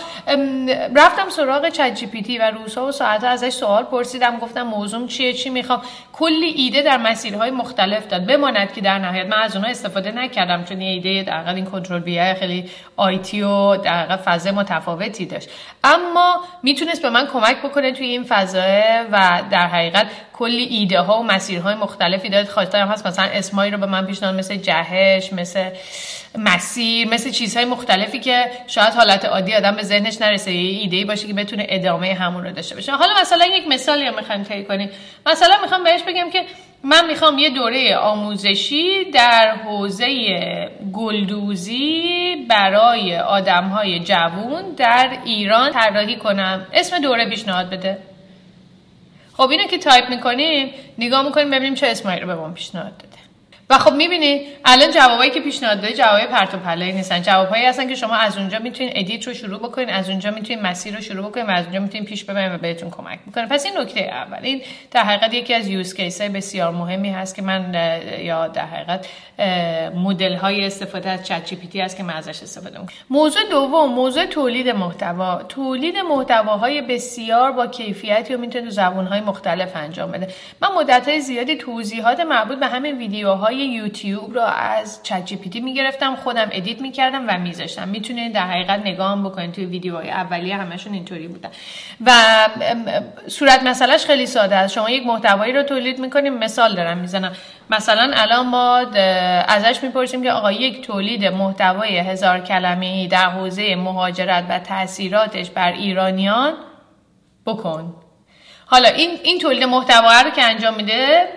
رفتم 0.97 1.29
سراغ 1.31 1.69
ChatGPT 1.69 2.39
و 2.39 2.51
روزها 2.51 2.87
و 2.87 2.93
ساعتها 2.93 3.31
ازش 3.31 3.51
سوال 3.51 3.83
پرسیدم. 3.83 4.39
گفتم 4.39 4.63
موضوع 4.63 5.07
چیه 5.07 5.33
چی 5.33 5.51
می‌خوام؟ 5.51 5.83
کلی 6.13 6.47
ایده 6.47 6.83
در 6.83 6.97
مسیرهای 6.97 7.51
مختلف 7.51 8.07
داد. 8.07 8.27
بماند 8.27 8.73
که 8.73 8.81
در 8.81 8.99
نهایت 8.99 9.27
من 9.27 9.43
از 9.43 9.57
اونها 9.57 9.71
استفاده 9.71 10.13
نکردم 10.13 10.65
چون 10.65 10.81
یه 10.81 10.91
ایده 10.91 11.23
در 11.23 11.55
این 11.55 11.65
Control 11.65 12.01
B 12.01 12.35
خیلی 12.35 12.71
آیتی 12.99 13.43
و 13.43 13.77
در 13.77 14.17
فضا 14.17 14.53
متفاوتی 14.53 15.27
داشت. 15.27 15.49
اما 15.85 16.45
می‌تونست 16.63 17.03
به 17.03 17.11
من 17.11 17.27
کمک 17.27 17.59
بکنه 17.59 17.93
توی 17.93 18.07
این 18.07 18.25
فضا 18.25 18.63
و 19.13 19.43
در 19.51 19.67
حقیقت 19.67 20.07
کلی 20.33 20.65
ایده 20.65 21.01
ها 21.01 21.21
و 21.21 21.23
مسیرهای 21.23 21.75
مختلفی 21.75 22.29
داد 22.29 22.49
خاطرم 22.49 22.89
هست 22.89 23.07
مثلا 23.07 23.25
اسمایی 23.25 23.71
رو 23.71 23.79
به 23.79 23.87
من 23.87 24.07
پیشنهاد 24.07 24.35
مثل 24.35 24.57
جهش 24.57 25.33
مثل 25.33 25.71
مسیر 26.39 27.09
مثل 27.09 27.31
چیزهای 27.31 27.65
مختلفی 27.65 28.21
که 28.21 28.51
شاید 28.67 28.95
حالت 28.95 29.25
عادی 29.25 29.55
آدم 29.55 29.77
به 29.77 29.83
ذهنش 29.83 30.21
نرسه. 30.21 30.53
یه 30.53 30.81
ایده 30.81 31.05
باشه 31.05 31.27
که 31.27 31.35
بتونه 31.35 31.67
ادامه 31.69 32.15
همون 32.15 32.45
رو 32.45 32.53
داشته 32.53 32.75
باشه. 32.75 32.93
حالا 32.93 33.13
مثلا 33.21 33.47
یک 33.47 33.69
مثالی 33.69 34.07
رو 34.07 34.17
می‌خوایم 34.17 34.45
طی 34.45 34.65
کنیم. 34.65 34.91
مثلا 35.27 35.55
می‌خوام 35.63 35.85
بهش 35.85 36.03
بگم 36.03 36.31
که 36.31 36.45
من 36.83 37.07
می‌خوام 37.07 37.39
یه 37.39 37.51
دوره 37.51 37.97
آموزشی 37.97 39.05
در 39.05 39.57
حوزه 39.57 40.07
گلدوزی 40.93 42.37
برای 42.49 43.19
آدمهای 43.19 44.01
جوون 44.01 44.63
در 44.77 45.19
ایران 45.25 45.73
طراحی 45.73 46.17
کنم. 46.17 46.67
اسم 46.73 46.99
دوره 46.99 47.27
پیشنهاد 47.27 47.71
بده. 47.71 47.99
خب 49.37 49.51
اینو 49.51 49.65
که 49.67 49.79
تایپ 49.79 50.09
می‌کنیم 50.11 50.71
نگاه 50.99 51.25
می‌کنیم 51.25 51.51
ببینیم 51.51 51.75
چه 51.75 51.87
اسمایی 51.87 52.21
رو 52.21 52.27
به 52.27 52.35
ما 52.35 52.51
پیشنهاد 52.51 52.93
و 53.71 53.79
خب 53.79 53.93
می‌بینید 53.93 54.47
الان 54.65 54.91
جوابایی 54.91 55.31
که 55.31 55.41
پیشنهاد 55.41 55.81
داده 55.81 55.95
جوابای 55.95 56.27
پرت 56.27 56.55
و 56.55 56.59
پلایی 56.59 56.93
نیستن 56.93 57.23
جوابهایی 57.23 57.67
هستن 57.67 57.89
که 57.89 57.95
شما 57.95 58.17
از 58.17 58.39
اونجا 58.39 58.59
می‌تونید 58.59 58.93
edit 58.97 59.27
رو 59.27 59.35
شروع 59.35 59.59
بکنید 59.59 59.91
از 59.91 60.09
اونجا 60.09 60.31
می‌تونید 60.31 60.67
مسیر 60.67 60.95
رو 60.95 61.01
شروع 61.01 61.31
بکنید 61.31 61.49
و 61.49 61.51
از 61.51 61.65
اونجا 61.65 61.81
می‌تونید 61.81 62.09
پیش 62.09 62.25
ببرید 62.25 62.53
و 62.55 62.59
بهتون 62.59 62.91
کمک 62.91 63.19
می‌کنه. 63.27 63.47
پس 63.47 63.65
این 63.65 63.79
نکته 63.79 64.01
اول. 64.01 64.39
این 64.43 64.63
در 64.91 65.03
حقیقت 65.03 65.35
یکی 65.35 65.55
از 65.55 65.69
use 65.69 65.95
case 65.95 66.21
های 66.21 66.31
بسیار 66.31 66.73
مهمی 66.73 67.11
هست 67.11 67.37
که 67.37 67.43
من 67.43 67.75
یا 68.21 68.49
در 68.49 68.67
حقیقت 68.67 69.07
مدل 69.95 70.35
های 70.35 70.67
استفاده 70.67 71.11
از 71.11 71.27
ChatGPT 71.27 71.81
هست 71.81 71.97
که 71.97 72.03
من 72.03 72.15
ازش 72.15 72.43
استفاده 72.43 72.79
می‌کنم. 72.79 72.97
موضوع 73.11 73.43
دوم 73.51 73.95
موضوع 73.95 74.27
تولید 74.27 74.69
محتوا. 74.69 75.43
تولید 75.49 75.97
محتواهای 75.97 76.83
بسیار 76.83 77.53
با 77.53 77.67
کیفیتی 77.67 78.35
و 78.35 78.39
می‌تونه 78.39 78.65
تو 78.65 78.71
زبان 78.71 79.07
های 79.07 79.21
مختلف 79.21 79.77
انجام 79.77 80.11
بده. 80.11 80.29
من 80.61 80.69
مدت 80.77 81.09
های 81.09 81.21
زیادی 81.21 81.57
توضیحات 81.57 82.21
مربوط 82.21 82.59
به 82.59 82.67
همین 82.67 82.99
ویدیوهای 82.99 83.58
یوتیوب 83.65 84.35
رو 84.35 84.41
از 84.43 85.01
ChatGPT 85.03 85.61
می‌گرفتم 85.61 86.17
خودم 86.17 86.49
edit 86.53 86.81
می‌کردم 86.81 87.25
و 87.29 87.39
میذاشتم. 87.39 87.89
می‌تونید 87.89 88.33
در 88.33 88.47
حقیقت 88.47 88.81
نگاه 88.81 89.23
بکنید 89.25 89.53
توی 89.53 89.65
ویدیوهای 89.65 90.11
اولیه 90.11 90.57
همشون 90.57 90.93
اینطوری 90.93 91.29
بودن. 91.29 91.51
و 92.07 92.13
صورت 93.29 93.63
مسئلهش 93.63 94.05
خیلی 94.05 94.27
ساده 94.27 94.57
است. 94.57 94.75
شما 94.75 94.91
یک 94.91 95.07
محتوایی 95.07 95.53
رو 95.53 95.63
تولید 95.63 95.99
می‌کنیم 95.99 96.35
مثال 96.35 96.75
دارم 96.75 96.99
می‌زنم. 96.99 97.33
مثلا 97.71 98.11
الان 98.15 98.47
ما 98.47 98.77
ازش 99.49 99.83
می‌پرسیم 99.83 100.23
که 100.23 100.33
آقا 100.33 100.53
یک 100.53 100.87
تولید 100.87 101.25
محتوای 101.25 101.99
هزار 101.99 102.41
کلمه 102.41 103.07
در 103.07 103.31
حوزه 103.31 103.77
مهاجرت 103.77 104.45
و 104.49 104.59
تاثیراتش 104.59 105.51
بر 105.51 105.73
ایرانیان 105.73 106.55
بکن. 107.47 107.95
حالا 108.71 108.89
این 108.89 109.11
این 109.23 109.39
تولید 109.39 109.65
محتوا 109.65 110.21
رو 110.21 110.31
که 110.31 110.43
انجام 110.43 110.75
میده 110.75 111.29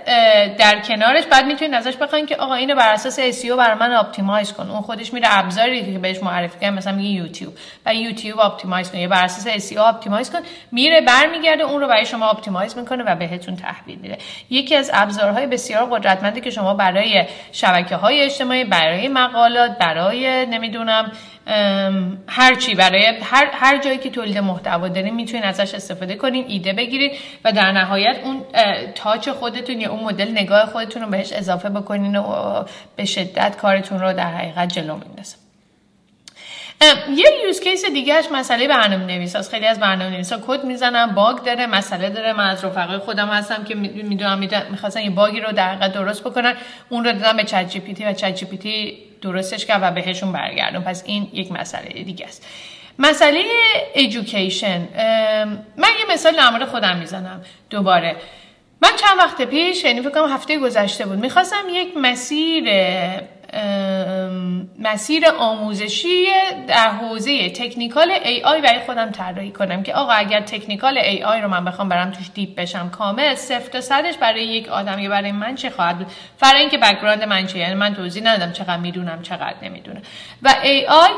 در 0.58 0.80
کنارش 0.80 1.24
بعد 1.24 1.46
می‌تونید 1.46 1.74
ازش 1.74 1.96
بخواین 1.96 2.26
که 2.26 2.36
آقا 2.36 2.54
اینو 2.54 2.76
بر 2.76 2.94
اساس 2.94 3.20
SEO 3.20 3.52
برای 3.52 3.78
من 3.80 3.94
اپتیمایز 3.94 4.54
کن. 4.54 4.70
اون 4.70 4.82
خودش 4.82 5.13
میره 5.13 5.28
ابزاری 5.32 5.94
که 5.94 6.00
بهش 6.00 6.24
معرفی 6.24 6.60
کنه 6.60 6.70
مثلا 6.70 6.94
میگه 6.94 7.10
یوتیوب. 7.10 7.54
و 7.86 7.96
یوتیوب 7.96 8.39
optimize 8.39 8.91
کن 8.91 8.98
یا 8.98 9.08
بر 9.08 9.24
اساس 9.24 9.72
SEO 9.72 9.78
optimize 9.78 10.32
کن. 10.32 10.39
میره 10.72 11.02
برمیگرده 11.02 11.63
اون 11.63 11.82
رو 11.82 11.88
برای 11.88 12.06
شما 12.06 12.30
optimize 12.30 12.78
می‌کنه 12.78 13.04
و 13.04 13.15
بهتون 13.15 13.56
تحویل 13.56 14.00
میده. 14.00 14.17
یکی 14.50 14.76
از 14.76 14.91
ابزارهای 14.94 15.48
بسیار 15.48 15.86
قدرتمندی 15.86 16.41
که 16.41 16.50
شما 16.50 16.74
برای 16.74 17.26
شبکه 17.52 17.96
های 17.96 18.22
اجتماعی 18.22 18.63
برای 18.63 19.08
مقالات 19.08 19.78
برای 19.78 20.46
نمی‌دونم 20.46 21.12
هر 22.27 22.56
چی 22.60 22.75
برای 22.75 23.06
هر, 23.23 23.49
هر 23.54 23.77
جایی 23.84 23.97
که 23.97 24.10
تولید 24.10 24.38
محتوا 24.38 24.88
دارین 24.88 25.15
می‌تونین 25.15 25.43
ازش 25.43 25.75
استفاده 25.75 26.15
کنین 26.15 26.45
ایده 26.47 26.73
بگیرید 26.73 27.12
و 27.45 27.51
در 27.51 27.71
نهایت 27.71 28.19
اون 28.23 28.41
touch 28.95 29.30
خودتون 29.30 29.82
یا 29.82 29.91
اون 29.91 30.04
مدل 30.04 30.32
نگاه 30.32 30.65
خودتون 30.65 31.01
رو 31.01 31.10
بهش 31.10 31.34
اضافه 31.34 31.69
بکنین 31.69 32.15
و 32.15 32.63
به 32.95 33.06
شدت 33.06 33.58
کارتون 33.58 33.99
رو 33.99 34.13
در 34.13 34.34
حقیقت 34.34 34.73
جلو 34.73 34.97
میندازه. 34.97 35.40
یه 37.15 37.26
use 37.45 37.60
case 37.60 37.86
دیگه‌ش 37.86 38.26
مسئله 38.32 38.67
برنامه 38.67 39.06
نویس 39.06 39.36
هست. 39.36 39.52
خیلی 39.52 39.65
از 39.65 39.80
برنامه 39.80 40.12
نویس 40.12 40.34
ها 40.34 40.39
کد 40.48 40.63
می‌زنن 40.63 41.06
bug 41.06 41.38
داره 41.38 41.67
مسئله 41.67 42.10
داره. 42.10 42.34
من 42.34 42.50
از 42.50 42.65
رفقای 42.65 42.98
خودم 42.98 43.28
هستم 43.28 43.63
که 43.63 43.76
می‌دونم 43.76 44.39
می‌خواستن 44.72 45.02
یه 45.02 45.10
bug 45.10 45.32
ی 45.32 45.39
رو 45.39 45.52
در 45.52 45.76
درست 45.76 46.24
بکنن. 46.24 46.56
اون 46.89 47.06
رو 47.06 47.12
دادم 47.12 47.38
به 47.38 47.44
چت 47.44 47.70
جی 47.70 47.80
پی 47.80 47.94
تی 47.94 48.06
و 48.06 48.13
چت 48.13 48.36
جی 48.36 48.46
پی 48.46 48.58
تی 48.58 48.98
درستش 49.22 49.65
کرد 49.65 49.80
و 49.84 49.91
بهشون 49.91 50.32
برگردون. 50.32 50.82
پس 50.82 51.04
این 51.06 51.28
یک 51.34 51.52
مسئله 51.52 52.04
دیگه 52.04 52.26
است. 52.26 52.48
مسئله 53.00 53.44
education 53.93 54.80
من 55.78 55.89
یه 56.00 56.13
مثال 56.13 56.36
در 56.36 56.65
خودم 56.65 56.98
می‌زنم 56.98 57.41
دوباره. 57.70 58.15
من 58.82 58.89
چند 58.89 59.17
وقت 59.17 59.41
پیش 59.41 59.84
یعنی 59.84 60.02
فکر 60.02 60.20
هفته 60.30 60.58
گذشته 60.58 61.06
بود 61.06 61.20
می‌خواستم 61.20 61.63
یک 61.70 61.98
مسیر 61.98 62.63
مسیر 64.80 65.24
آموزشی 65.40 66.26
در 66.68 66.90
حوزه 66.90 67.50
technical 67.50 68.12
AI 68.12 68.62
برای 68.62 68.80
خودم 68.80 69.12
طراحی 69.12 69.52
کنم 69.52 69.84
که 69.84 69.94
آقا 69.94 70.12
اگر 70.12 70.42
technical 70.41 70.97
AI 70.97 71.41
رو 71.42 71.48
من 71.48 71.66
بخوام 71.66 71.90
برم 71.90 72.12
توش 72.12 72.30
deep 72.34 72.56
بشم 72.56 72.90
کامل 72.90 73.36
صفر 73.36 73.70
تا 73.70 73.82
صدش 73.82 74.18
برای 74.18 74.44
یک 74.44 74.70
آدم 74.70 75.00
یا 75.00 75.10
برای 75.10 75.32
من 75.32 75.56
چه 75.56 75.70
خواهد 75.70 75.98
بود؟ 75.98 76.08
فرای 76.38 76.62
اینکه 76.62 76.78
background 76.78 77.24
من 77.24 77.48
چه 77.48 77.60
یعنی 77.60 77.74
من 77.74 77.96
توضیح 77.96 78.24
ندادم 78.24 78.52
چقدر 78.52 78.78
می‌دونم 78.78 79.22
چقدر 79.22 79.56
نمی‌دونم. 79.62 80.02
و 80.44 80.56
AI 80.63 81.10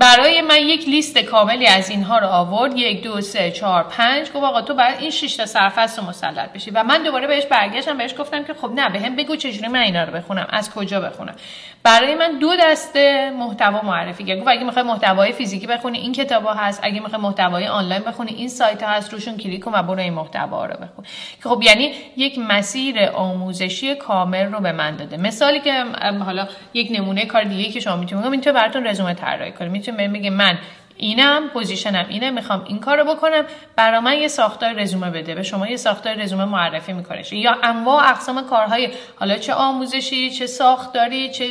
برای 0.00 0.40
من 0.40 0.58
یک 0.58 0.88
لیست 0.88 1.18
کاملی 1.18 1.66
از 1.66 1.90
اینها 1.90 2.18
رو 2.18 2.26
آورد. 2.26 2.76
یک 2.76 3.02
دو 3.02 3.20
سه 3.20 3.50
چهار 3.50 3.82
پنج. 3.82 4.26
گفت 4.26 4.44
آقا 4.44 4.62
تو 4.62 4.74
باید 4.74 4.96
این 5.00 5.10
شش 5.10 5.36
تا 5.36 5.46
سرفصل 5.46 5.98
رو 5.98 6.04
مسلط 6.04 6.52
بشی. 6.52 6.70
و 6.70 6.82
من 6.82 7.02
دوباره 7.02 7.26
بهش 7.26 7.46
برگشتم 7.46 7.98
بهش 7.98 8.14
گفتم 8.18 8.44
که 8.44 8.54
خب 8.54 8.70
نه 8.74 8.88
بهم 8.88 9.16
بگو 9.16 9.36
چجوری 9.36 9.68
من 9.68 9.80
اینا 9.80 10.04
رو 10.04 10.12
بخونم 10.12 10.46
از 10.50 10.70
کجا 10.70 11.00
بخونم. 11.00 11.35
برای 11.82 12.14
من 12.14 12.38
دو 12.38 12.56
دسته 12.60 13.30
محتوا 13.30 13.82
معرفی 13.82 14.24
کرد. 14.24 14.38
گفت 14.38 14.48
اگه 14.48 14.64
می‌خوای 14.64 14.84
محتوای 14.84 15.32
فیزیکی 15.32 15.66
بخونی 15.66 15.98
این 15.98 16.12
کتابا 16.12 16.54
هست. 16.54 16.80
اگه 16.82 17.00
می‌خوای 17.00 17.22
محتوای 17.22 17.66
آنلاین 17.66 18.02
بخونی 18.02 18.34
این 18.34 18.48
سایت 18.48 18.82
ها 18.82 18.90
هست. 18.90 19.12
روشون 19.12 19.36
کلیک 19.36 19.64
کن 19.64 19.72
و 19.74 19.82
برو 19.82 19.98
این 19.98 20.12
محتوا 20.12 20.66
رو 20.66 20.74
بخون. 20.74 21.04
خب 21.40 21.62
یعنی 21.62 21.92
یک 22.16 22.38
مسیر 22.38 23.08
آموزشی 23.14 23.94
کامل 23.94 24.52
رو 24.52 24.60
به 24.60 24.72
من 24.72 24.96
داده. 24.96 25.16
مثالی 25.16 25.60
که 25.60 25.84
حالا 26.24 26.48
یک 26.74 26.88
نمونه 26.90 27.26
کار 27.26 27.44
دیگه 27.44 27.70
که 27.70 27.80
شما 27.80 27.96
می‌تونید 27.96 28.26
می‌تونه 28.26 28.54
براتون 28.54 28.86
رزومه 28.86 29.14
طراحی 29.14 29.52
کنید 29.52 29.72
می‌تونه 29.72 30.08
بگه 30.08 30.30
من 30.30 30.58
اینم 30.96 31.48
position 31.48 32.00
م 32.00 32.06
اینه 32.08 32.30
می‌خوام 32.30 32.64
این 32.68 32.78
کارو 32.78 33.14
بکنم. 33.14 33.44
برا 33.76 34.00
من 34.00 34.18
یه 34.18 34.28
ساختار 34.28 34.72
رزومه 34.72 35.10
بده. 35.10 35.34
به 35.34 35.42
شما 35.42 35.68
یه 35.68 35.76
ساختار 35.76 36.14
رزومه 36.14 36.44
معرفی 36.44 36.92
می‌کنه 36.92 37.34
یا 37.34 37.56
انواع 37.62 38.10
اقسام 38.10 38.46
کارهای 38.46 38.88
حالا 39.16 39.38
چه 39.38 39.52
آموزشی 39.52 40.30
چه 40.30 40.46
ساختاری 40.46 41.30
چه 41.30 41.44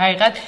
حقیقت 0.00 0.38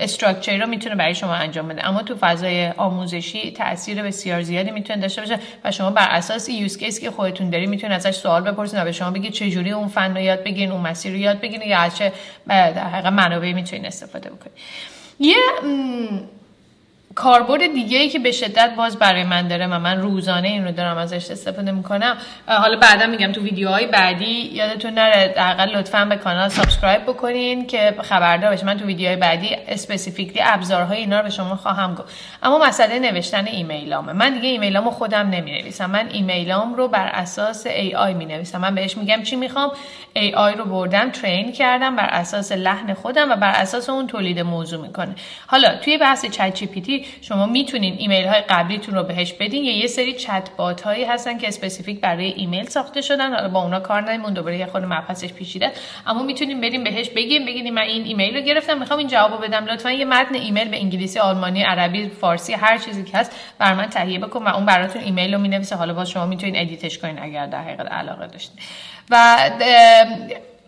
استراکچری 0.00 0.58
رو 0.58 0.66
می‌تونه 0.66 0.94
برای 0.94 1.14
شما 1.14 1.34
انجام 1.34 1.68
بده. 1.68 1.88
اما 1.88 2.02
تو 2.02 2.16
فضای 2.20 2.68
آموزشی 2.68 3.52
تاثیر 3.52 4.02
بسیار 4.02 4.42
زیادی 4.42 4.70
می‌تونه 4.70 5.00
داشته 5.00 5.20
باشه 5.20 5.38
و 5.64 5.72
شما 5.72 5.90
بر 5.90 6.08
اساس 6.10 6.48
یوز 6.48 6.78
کیس 6.78 7.00
که 7.00 7.10
خودتون 7.10 7.50
داری 7.50 7.66
می‌تونید 7.66 7.96
ازش 7.96 8.14
سوال 8.14 8.42
بپرسید 8.42 8.80
و 8.80 8.84
به 8.84 8.92
شما 8.92 9.10
بگید 9.10 9.32
چه 9.32 9.50
جوری 9.50 9.70
اون 9.70 9.88
فن 9.88 10.16
رو 10.16 10.20
یاد 10.20 10.42
بگیرین 10.44 10.72
اون 10.72 10.80
مسیر 10.80 11.12
رو 11.12 11.18
یاد 11.18 11.40
بگیرین 11.40 11.68
یا 11.68 11.78
از 11.78 11.96
چه 11.96 12.12
در 12.48 12.88
حقیقت 12.88 13.12
منابعی 13.12 13.52
می‌تونید 13.52 13.86
استفاده 13.86 14.30
بکنید 14.30 14.56
یه 15.20 15.36
کاربرد 17.16 17.72
دیگه 17.72 17.98
ای 17.98 18.08
که 18.08 18.18
به 18.18 18.32
شدت 18.32 18.74
باز 18.76 18.98
برای 18.98 19.24
من 19.24 19.48
داره 19.48 19.66
و 19.66 19.78
من 19.78 20.00
روزانه 20.00 20.48
این 20.48 20.64
رو 20.64 20.72
دارم 20.72 20.96
ازش 20.96 21.30
استفاده 21.30 21.72
می‌کنم. 21.72 22.16
حالا 22.46 22.78
بعدا 22.78 23.06
میگم 23.06 23.32
تو 23.32 23.42
ویدیوهای 23.42 23.86
بعدی 23.86 24.50
یادتون 24.52 24.94
نره 24.94 25.14
حداقل 25.14 25.76
لطفا 25.76 26.04
به 26.04 26.16
کانال 26.16 26.48
subscribe 26.48 27.02
بکنین 27.02 27.66
که 27.66 27.94
خبردار 28.02 28.52
بشه 28.52 28.66
من 28.66 28.78
تو 28.78 28.86
ویدیوهای 28.86 29.16
بعدی 29.16 29.56
specifically 29.68 30.42
ابزارهای 30.44 30.98
اینا 30.98 31.18
رو 31.18 31.24
به 31.24 31.30
شما 31.30 31.56
خواهم 31.56 31.94
گفت. 31.94 32.14
اما 32.42 32.58
مسئله 32.58 32.98
نوشتن 32.98 33.46
ایمیلامه. 33.46 34.12
من 34.12 34.34
دیگه 34.34 34.48
ایمیلامو 34.48 34.90
خودم 34.90 35.28
نمی‌نویسم. 35.30 35.90
من 35.90 36.08
ایمیلام 36.12 36.74
رو 36.74 36.88
بر 36.88 37.06
اساس 37.06 37.66
AI 37.96 38.14
می 38.14 38.26
نویسم 38.26 38.60
من 38.60 38.74
بهش 38.74 38.96
میگم 38.96 39.22
چی 39.22 39.36
می‌خوام؟ 39.36 39.70
AI 40.34 40.54
رو 40.54 40.64
بردم 40.64 41.10
train 41.10 41.52
کردم 41.52 41.96
بر 41.96 42.08
اساس 42.10 42.52
لحن 42.52 42.94
خودم 42.94 43.30
و 43.30 43.36
بر 43.36 43.52
اساس 43.54 43.90
اون 43.90 44.06
تولید 44.06 44.40
موضوع 44.40 44.86
می‌کنه. 44.86 45.14
حالا 45.46 45.76
توی 45.76 45.98
بحث 45.98 46.26
Chat 46.26 46.54
G 46.54 47.05
شما 47.22 47.46
می‌تونین 47.46 47.96
ایمیل 47.98 48.26
های 48.26 48.40
قبلیتون 48.40 48.94
رو 48.94 49.02
بهش 49.02 49.32
بدین. 49.32 49.64
یا 49.64 49.78
یه 49.78 49.86
سری 49.86 50.12
چت 50.12 50.48
بات 50.56 50.82
هایی 50.82 51.04
هستن 51.04 51.38
که 51.38 51.48
specific 51.48 52.00
برای 52.00 52.32
ایمیل 52.32 52.66
ساخته 52.66 53.00
شدن. 53.00 53.34
حالا 53.34 53.48
با 53.48 53.62
اونا 53.62 53.80
کار 53.80 54.00
نمیمون 54.00 54.34
دوباره 54.34 54.58
یه 54.58 54.66
خود 54.66 54.84
مبحثش 54.84 55.32
پیچیده. 55.32 55.72
اما 56.06 56.22
می‌تونیم 56.22 56.60
بریم 56.60 56.84
بهش 56.84 57.08
بگیم. 57.08 57.46
بگین 57.46 57.70
من 57.70 57.82
این 57.82 58.04
ایمیل 58.04 58.36
رو 58.36 58.40
گرفتم. 58.40 58.78
می‌خوام 58.78 58.98
این 58.98 59.08
جوابو 59.08 59.36
بدم. 59.36 59.64
لطفا 59.64 59.90
یه 59.90 60.04
متن 60.04 60.34
ایمیل 60.34 60.68
به 60.68 60.76
انگلیسی 60.76 61.18
آلمانی 61.18 61.62
عربی 61.62 62.08
فارسی 62.08 62.52
هر 62.52 62.78
چیزی 62.78 63.04
که 63.04 63.18
هست 63.18 63.32
بر 63.58 63.74
من 63.74 63.86
تهیه 63.86 64.18
بکن 64.18 64.42
و 64.42 64.48
اون 64.48 64.66
براتون 64.66 65.02
ایمیل 65.02 65.34
رو 65.34 65.40
می‌نویسه. 65.40 65.76
حالا 65.76 65.94
باز 65.94 66.10
شما 66.10 66.26
می‌تونین 66.26 66.56
edit 66.56 66.84
ش 66.84 66.98
کنین 66.98 67.18
اگر 67.22 67.46
در 67.46 67.62
حقیقت 67.62 67.92
علاقه 67.92 68.26
داشتین. 68.26 68.60
و 69.10 69.50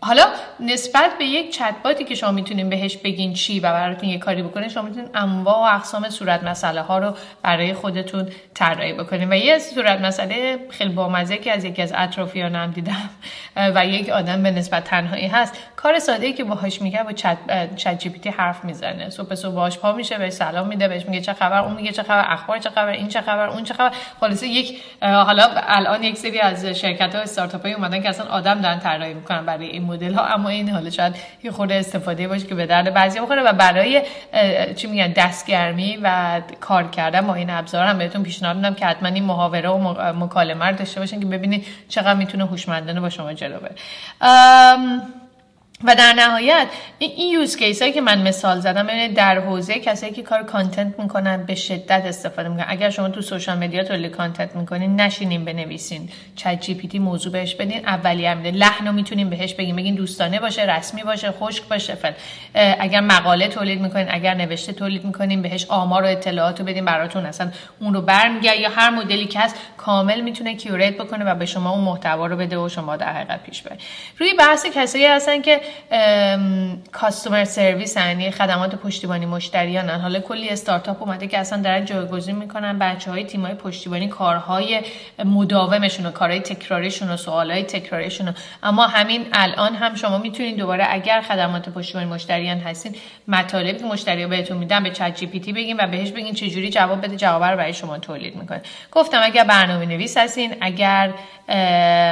حالا 0.01 0.23
نسبت 0.59 1.11
به 1.19 1.25
یک 1.25 1.53
چتباتی 1.53 2.03
که 2.03 2.15
شما 2.15 2.31
می‌تونین 2.31 2.69
بهش 2.69 2.97
بگین 2.97 3.33
چی 3.33 3.59
و 3.59 3.63
براتون 3.63 4.09
یه 4.09 4.17
کاری 4.17 4.43
بکنه 4.43 4.69
شما 4.69 4.83
می‌تونین 4.83 5.09
انواع 5.15 5.57
و 5.57 5.75
اقسام 5.75 6.09
صورت 6.09 6.43
مسئله 6.43 6.81
ها 6.81 6.97
رو 6.97 7.13
برای 7.41 7.73
خودتون 7.73 8.27
طراحی 8.53 8.93
بکنین. 8.93 9.33
و 9.33 9.35
یه 9.35 9.59
صورت 9.59 10.01
مسئله 10.01 10.59
خیلی 10.69 10.93
بامزه 10.93 11.37
که 11.37 11.51
از 11.51 11.63
یکی 11.63 11.81
از 11.81 11.93
اطرافیانم 11.95 12.71
دیدم 12.71 13.09
و 13.55 13.85
یک 13.85 14.09
آدم 14.09 14.43
به 14.43 14.51
نسبت 14.51 14.83
تنهایی 14.83 15.27
هست. 15.27 15.57
کار 15.75 15.99
ساده 15.99 16.25
ای 16.25 16.33
که 16.33 16.43
باهاش 16.43 16.81
میگه 16.81 17.03
با 17.03 17.11
چت 17.11 17.37
چت 17.75 17.99
جی 17.99 18.09
پی 18.09 18.19
تی 18.19 18.29
حرف 18.29 18.65
می‌زنه. 18.65 19.09
صبح 19.09 19.35
صبح 19.35 19.53
باهاش 19.53 19.77
پا 19.77 19.91
میشه 19.91 20.17
بهش 20.17 20.33
سلام 20.33 20.67
میده 20.67 20.87
بهش 20.87 21.05
میگه 21.05 21.21
چه 21.21 21.33
خبر 21.33 21.61
اون 21.61 21.73
میگه 21.73 21.91
چه 21.91 22.03
خبر 22.03 22.25
اخبار 22.33 22.57
چه 22.57 22.69
خبر 22.69 22.87
این 22.87 23.07
چه 23.07 23.21
خبر 23.21 23.47
اون 23.47 23.63
چه 23.63 23.73
خبر. 23.73 23.91
خلاصه 24.19 24.47
یک 24.47 24.81
حالا 25.01 25.49
الان 25.55 26.03
یک 26.03 26.17
سری 26.17 26.39
از 26.39 26.65
شرکت 26.65 27.15
ها 27.15 27.21
استارتاپ 27.21 27.61
های 27.61 27.73
اومدن 27.73 28.01
که 28.01 28.09
اصلا 28.09 28.25
آدم 28.25 28.61
دارن 28.61 28.79
طراحی 28.79 29.13
می‌کنن 29.13 29.45
برای 29.45 29.65
این 29.65 29.88
مدل 29.89 30.13
ها 30.13 30.25
اما 30.25 30.49
این 30.49 30.69
حالا 30.69 30.89
شاید 30.89 31.15
یه 31.43 31.51
خورده 31.51 31.75
استفاده 31.75 32.27
باشه 32.27 32.47
که 32.47 32.55
به 32.55 32.65
درد 32.65 32.93
بعضی 32.93 33.19
بخوره 33.19 33.41
و 33.41 33.53
برای 33.53 34.01
چی 34.75 34.87
میگن 34.87 35.11
دستگرمی 35.11 35.99
و 36.03 36.41
کار 36.59 36.87
کردن 36.87 37.27
با 37.27 37.35
این 37.35 37.49
ابزار 37.49 37.85
هم 37.85 37.97
بهتون 37.97 38.23
پیشنهاد 38.23 38.55
میدم 38.55 38.73
که 38.73 38.85
حتما 38.85 39.09
این 39.09 39.23
محاوره 39.23 39.69
و 39.69 40.13
مکالمه 40.13 40.65
رو 40.65 40.75
داشته 40.75 40.99
باشین 40.99 41.19
که 41.19 41.25
ببینید 41.25 41.65
چقدر 41.89 42.13
می‌تونه 42.13 42.45
هوشمندانه 42.45 43.01
با 43.01 43.09
شما 43.09 43.33
جلو 43.33 43.59
بره. 43.59 43.75
و 45.83 45.95
در 45.95 46.13
نهایت 46.13 46.67
این 46.99 47.33
use 47.33 47.57
case 47.57 47.81
هایی 47.81 47.93
که 47.93 48.01
من 48.01 48.21
مثال 48.21 48.59
زدم 48.59 48.89
یعنی 48.89 49.13
در 49.13 49.39
حوزه 49.39 49.79
کسایی 49.79 50.13
که 50.13 50.23
کار 50.23 50.43
content 50.43 50.99
می‌کنن 50.99 51.43
به 51.45 51.55
شدت 51.55 52.03
استفاده 52.05 52.49
می‌کنن. 52.49 52.65
اگر 52.67 52.89
شما 52.89 53.09
تو 53.09 53.21
social 53.21 53.57
media 53.57 53.83
تولید 53.83 54.11
content 54.11 54.55
می‌کنین 54.55 55.01
نشینین 55.01 55.45
بنویسین. 55.45 56.09
ChatGPT 56.35 56.99
موضوع 56.99 57.31
بهش 57.31 57.55
بدین 57.55 57.87
اولیه 57.87 58.33
میده 58.33 58.51
لحن 58.51 58.87
رو 58.87 58.93
می‌تونین 58.93 59.29
بهش 59.29 59.53
بگین. 59.53 59.75
بگین 59.75 59.95
دوستانه 59.95 60.39
باشه 60.39 60.61
رسمی 60.61 61.03
باشه 61.03 61.31
خشک 61.31 61.63
باشه 61.63 61.95
فل 61.95 62.11
اگر 62.79 63.01
مقاله 63.01 63.47
تولید 63.47 63.81
می‌کنین 63.81 64.07
اگر 64.09 64.33
نوشته 64.33 64.73
تولید 64.73 65.05
می‌کنین 65.05 65.41
بهش 65.41 65.65
آمار 65.69 66.03
و 66.03 66.07
اطلاعات 66.07 66.59
رو 66.59 66.65
بدین 66.65 66.85
براتون. 66.85 67.25
اصلا 67.25 67.51
اون 67.79 67.93
رو 67.93 68.01
برمیگرد 68.01 68.59
یا 68.59 68.69
هر 68.69 68.89
مدلی 68.89 69.25
که 69.25 69.39
هست 69.39 69.55
کامل 69.77 70.21
می‌تونه 70.21 70.55
curate 70.55 70.97
بکنه 70.97 71.25
و 71.25 71.35
به 71.35 71.45
شما 71.45 71.69
اون 71.69 71.83
محتوا 71.83 72.27
رو 72.27 72.37
بده 72.37 72.57
و 72.57 72.69
شما 72.69 72.95
در 72.95 73.13
حقیقت 73.13 73.43
پیش 73.43 73.61
برید. 73.61 73.81
روی 74.17 74.33
بحث 74.33 74.65
کسایی 74.65 75.05
هستن 75.05 75.41
که 75.41 75.61
کاستومر 76.91 77.43
سرویس 77.43 77.97
یعنی 77.97 78.31
خدمات 78.31 78.75
پشتیبانی 78.75 79.25
مشتریان 79.25 79.89
حالا 79.89 80.19
کلی 80.19 80.49
استارتاپ 80.49 81.03
اومده 81.03 81.27
که 81.27 81.39
اصلا 81.39 81.61
دارن 81.61 81.85
جایگزین 81.85 82.35
می‌کنن. 82.35 82.79
بچه 82.79 83.11
های 83.11 83.23
تیم 83.23 83.45
های 83.45 83.53
پشتیبانی 83.53 84.07
کارهای 84.07 84.81
مداومشون 85.25 86.05
و 86.05 86.11
کارهای 86.11 86.39
تکراریشون 86.39 87.11
و 87.11 87.17
سوالهای 87.17 87.63
تکراریشون 87.63 88.35
اما 88.63 88.87
همین 88.87 89.25
الان 89.33 89.75
هم 89.75 89.95
شما 89.95 90.17
می‌تونید 90.17 90.57
دوباره 90.57 90.85
اگر 90.89 91.21
خدمات 91.21 91.69
پشتیبانی 91.69 92.05
مشتریان 92.05 92.57
هستین 92.57 92.95
مطالبی 93.27 93.79
که 93.79 93.85
مشتری 93.85 94.25
بهتون 94.25 94.57
میدن 94.57 94.83
به 94.83 94.91
چت 94.91 95.15
جی 95.15 95.25
پی 95.25 95.39
تی 95.39 95.53
بگین 95.53 95.77
و 95.79 95.87
بهش 95.87 96.11
بگین 96.11 96.33
چه 96.33 96.49
جوری 96.49 96.69
جواب 96.69 97.01
بده 97.01 97.15
جواب 97.15 97.43
رو 97.43 97.57
برای 97.57 97.73
شما 97.73 97.97
تولید 97.97 98.35
می‌کنه. 98.35 98.61
گفتم 98.91 99.19
اگر 99.23 99.43
برنامه 99.43 99.85
نویس 99.85 100.17
هستین 100.17 100.55
اگر 100.61 101.13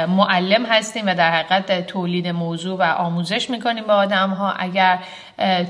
معلم 0.06 0.66
هستین 0.66 1.08
و 1.08 1.14
در 1.14 1.30
حقیقت 1.30 1.86
تولید 1.86 2.28
موضوع 2.28 2.78
و 2.78 2.82
آموزش 2.82 3.47
می‌کنین 3.50 3.84
با 3.84 3.94
آدم 3.94 4.30
ها 4.30 4.52
اگر 4.52 4.98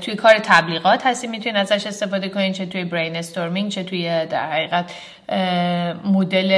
توی 0.01 0.15
کار 0.15 0.39
تبلیغات 0.39 1.05
هستین 1.05 1.29
می‌تونین 1.29 1.55
ازش 1.55 1.87
استفاده 1.87 2.29
کنین 2.29 2.53
چه 2.53 2.65
توی 2.65 2.83
brainstorming 2.83 3.71
چه 3.71 3.83
توی 3.83 4.25
در 4.25 4.51
حقیقت 4.51 4.91
مدل 6.05 6.51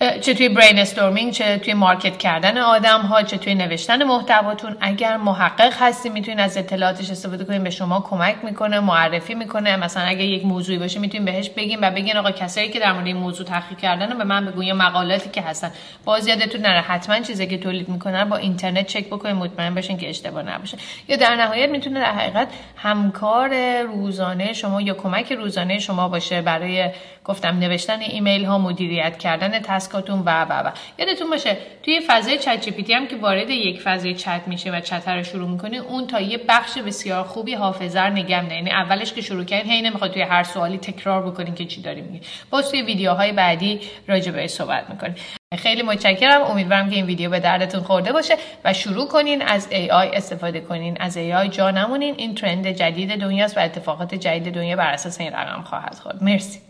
چه 0.00 0.34
توی 0.34 0.48
brainstorming 0.48 1.32
چه 1.32 1.58
توی 1.58 1.74
market 1.74 2.18
کردن 2.18 2.58
آدم 2.58 3.00
ها 3.00 3.22
چه 3.22 3.38
توی 3.38 3.54
نوشتن 3.54 4.04
محتواتون. 4.04 4.76
اگر 4.80 5.16
محقق 5.16 5.72
هستی 5.80 6.08
می‌تونید 6.08 6.40
از 6.40 6.56
اطلاعاتش 6.56 7.10
استفاده 7.10 7.44
کنید 7.44 7.64
به 7.64 7.70
شما 7.70 8.00
کمک 8.00 8.36
می‌کنه 8.42 8.80
معرفی 8.80 9.34
می‌کنه. 9.34 9.76
مثلا 9.76 10.02
اگه 10.02 10.24
یک 10.24 10.44
موضوعی 10.44 10.78
باشه 10.78 11.00
می‌تونید 11.00 11.24
بهش 11.26 11.50
بگیم 11.50 11.78
و 11.82 11.90
بگین 11.90 12.16
آقا 12.16 12.30
کسایی 12.30 12.68
که 12.68 12.78
در 12.78 12.92
مورد 12.92 13.06
این 13.06 13.16
موضوع 13.16 13.46
تحقیق 13.46 13.78
کردن 13.78 14.18
به 14.18 14.24
من 14.24 14.46
بگو 14.46 14.62
یا 14.62 14.74
مقالاتی 14.74 15.30
که 15.30 15.42
هستن. 15.42 15.72
باز 16.04 16.26
یادتون 16.26 16.60
نره 16.60 16.80
حتما 16.80 17.20
چیزی 17.20 17.46
که 17.46 17.58
تولید 17.58 17.88
می‌کنن 17.88 18.24
با 18.24 18.36
اینترنت 18.36 18.86
چک 18.86 19.06
بکنید 19.06 19.36
مطمئن 19.36 19.74
بشین 19.74 19.98
که 19.98 20.08
اشتباه 20.08 20.42
نباشه. 20.42 20.76
یا 21.08 21.16
در 21.16 21.36
نهایت 21.36 21.70
می‌تونه 21.70 22.00
در 22.00 22.12
حقیقت 22.12 22.48
همکار 22.76 23.82
روزانه 23.82 24.52
شما 24.52 24.82
یا 24.82 24.94
کمک 24.94 25.32
روزانه 25.32 25.78
شما 25.78 26.08
باشه 26.08 26.42
برای 26.42 26.90
گفتم 27.24 27.58
نوشتن 27.58 28.00
ایمیل 28.00 28.44
ها 28.44 28.58
مدیریت 28.58 29.18
کردن 29.18 29.58
تسکاتون 29.58 30.18
و 30.18 30.44
و 30.44 30.52
و. 30.52 30.70
یادتون 30.98 31.30
باشه 31.30 31.56
توی 31.82 32.00
فضای 32.08 32.38
چت 32.38 32.60
جی 32.60 32.92
هم 32.92 33.06
که 33.06 33.16
وارد 33.16 33.50
یک 33.50 33.80
فضای 33.80 34.14
چت 34.14 34.40
میشه 34.46 34.70
و 34.70 34.80
چت 34.80 35.08
رو 35.08 35.22
شروع 35.22 35.48
می‌کنه 35.48 35.76
اون 35.76 36.06
تا 36.06 36.20
یه 36.20 36.40
بخش 36.48 36.78
بسیار 36.78 37.24
خوبی 37.24 37.54
حافظه 37.54 38.00
رو 38.00 38.12
نگه 38.12 38.54
یعنی 38.54 38.70
اولش 38.70 39.12
که 39.12 39.20
شروع 39.20 39.44
کردین 39.44 39.72
هی 39.72 39.82
نمی‌خواد 39.82 40.12
توی 40.12 40.22
هر 40.22 40.42
سوالی 40.42 40.78
تکرار 40.78 41.30
بکنین 41.30 41.54
که 41.54 41.64
چی 41.64 41.82
داریم 41.82 42.04
میگه 42.04 42.26
باز 42.50 42.70
توی 42.70 42.82
ویدیوهای 42.82 43.32
بعدی 43.32 43.80
راجع 44.08 44.32
بهش 44.32 44.50
صحبت 44.50 44.90
می‌کنیم. 44.90 45.14
خیلی 45.58 45.82
متشکرم. 45.82 46.42
امیدوارم 46.42 46.90
که 46.90 46.96
این 46.96 47.06
ویدیو 47.06 47.30
به 47.30 47.40
دردتون 47.40 47.82
خورده 47.82 48.12
باشه 48.12 48.34
و 48.64 48.72
شروع 48.72 49.08
کنین 49.08 49.42
از 49.42 49.68
AI 49.70 50.16
استفاده 50.16 50.60
کنین. 50.60 50.96
از 51.00 51.18
AI 51.18 51.48
جا 51.50 51.70
نمونین. 51.70 52.14
این 52.18 52.34
ترند 52.34 52.66
جدید 52.66 53.20
دنیاست 53.20 53.56
و 53.56 53.60
اتفاقات 53.60 54.14
جدید 54.14 54.54
دنیا 54.54 54.76
بر 54.76 54.92
اساس 54.92 55.20
این 55.20 55.32
رقم 55.32 55.62
خواهد 55.62 55.94
خورد. 55.94 56.22
مرسی. 56.22 56.69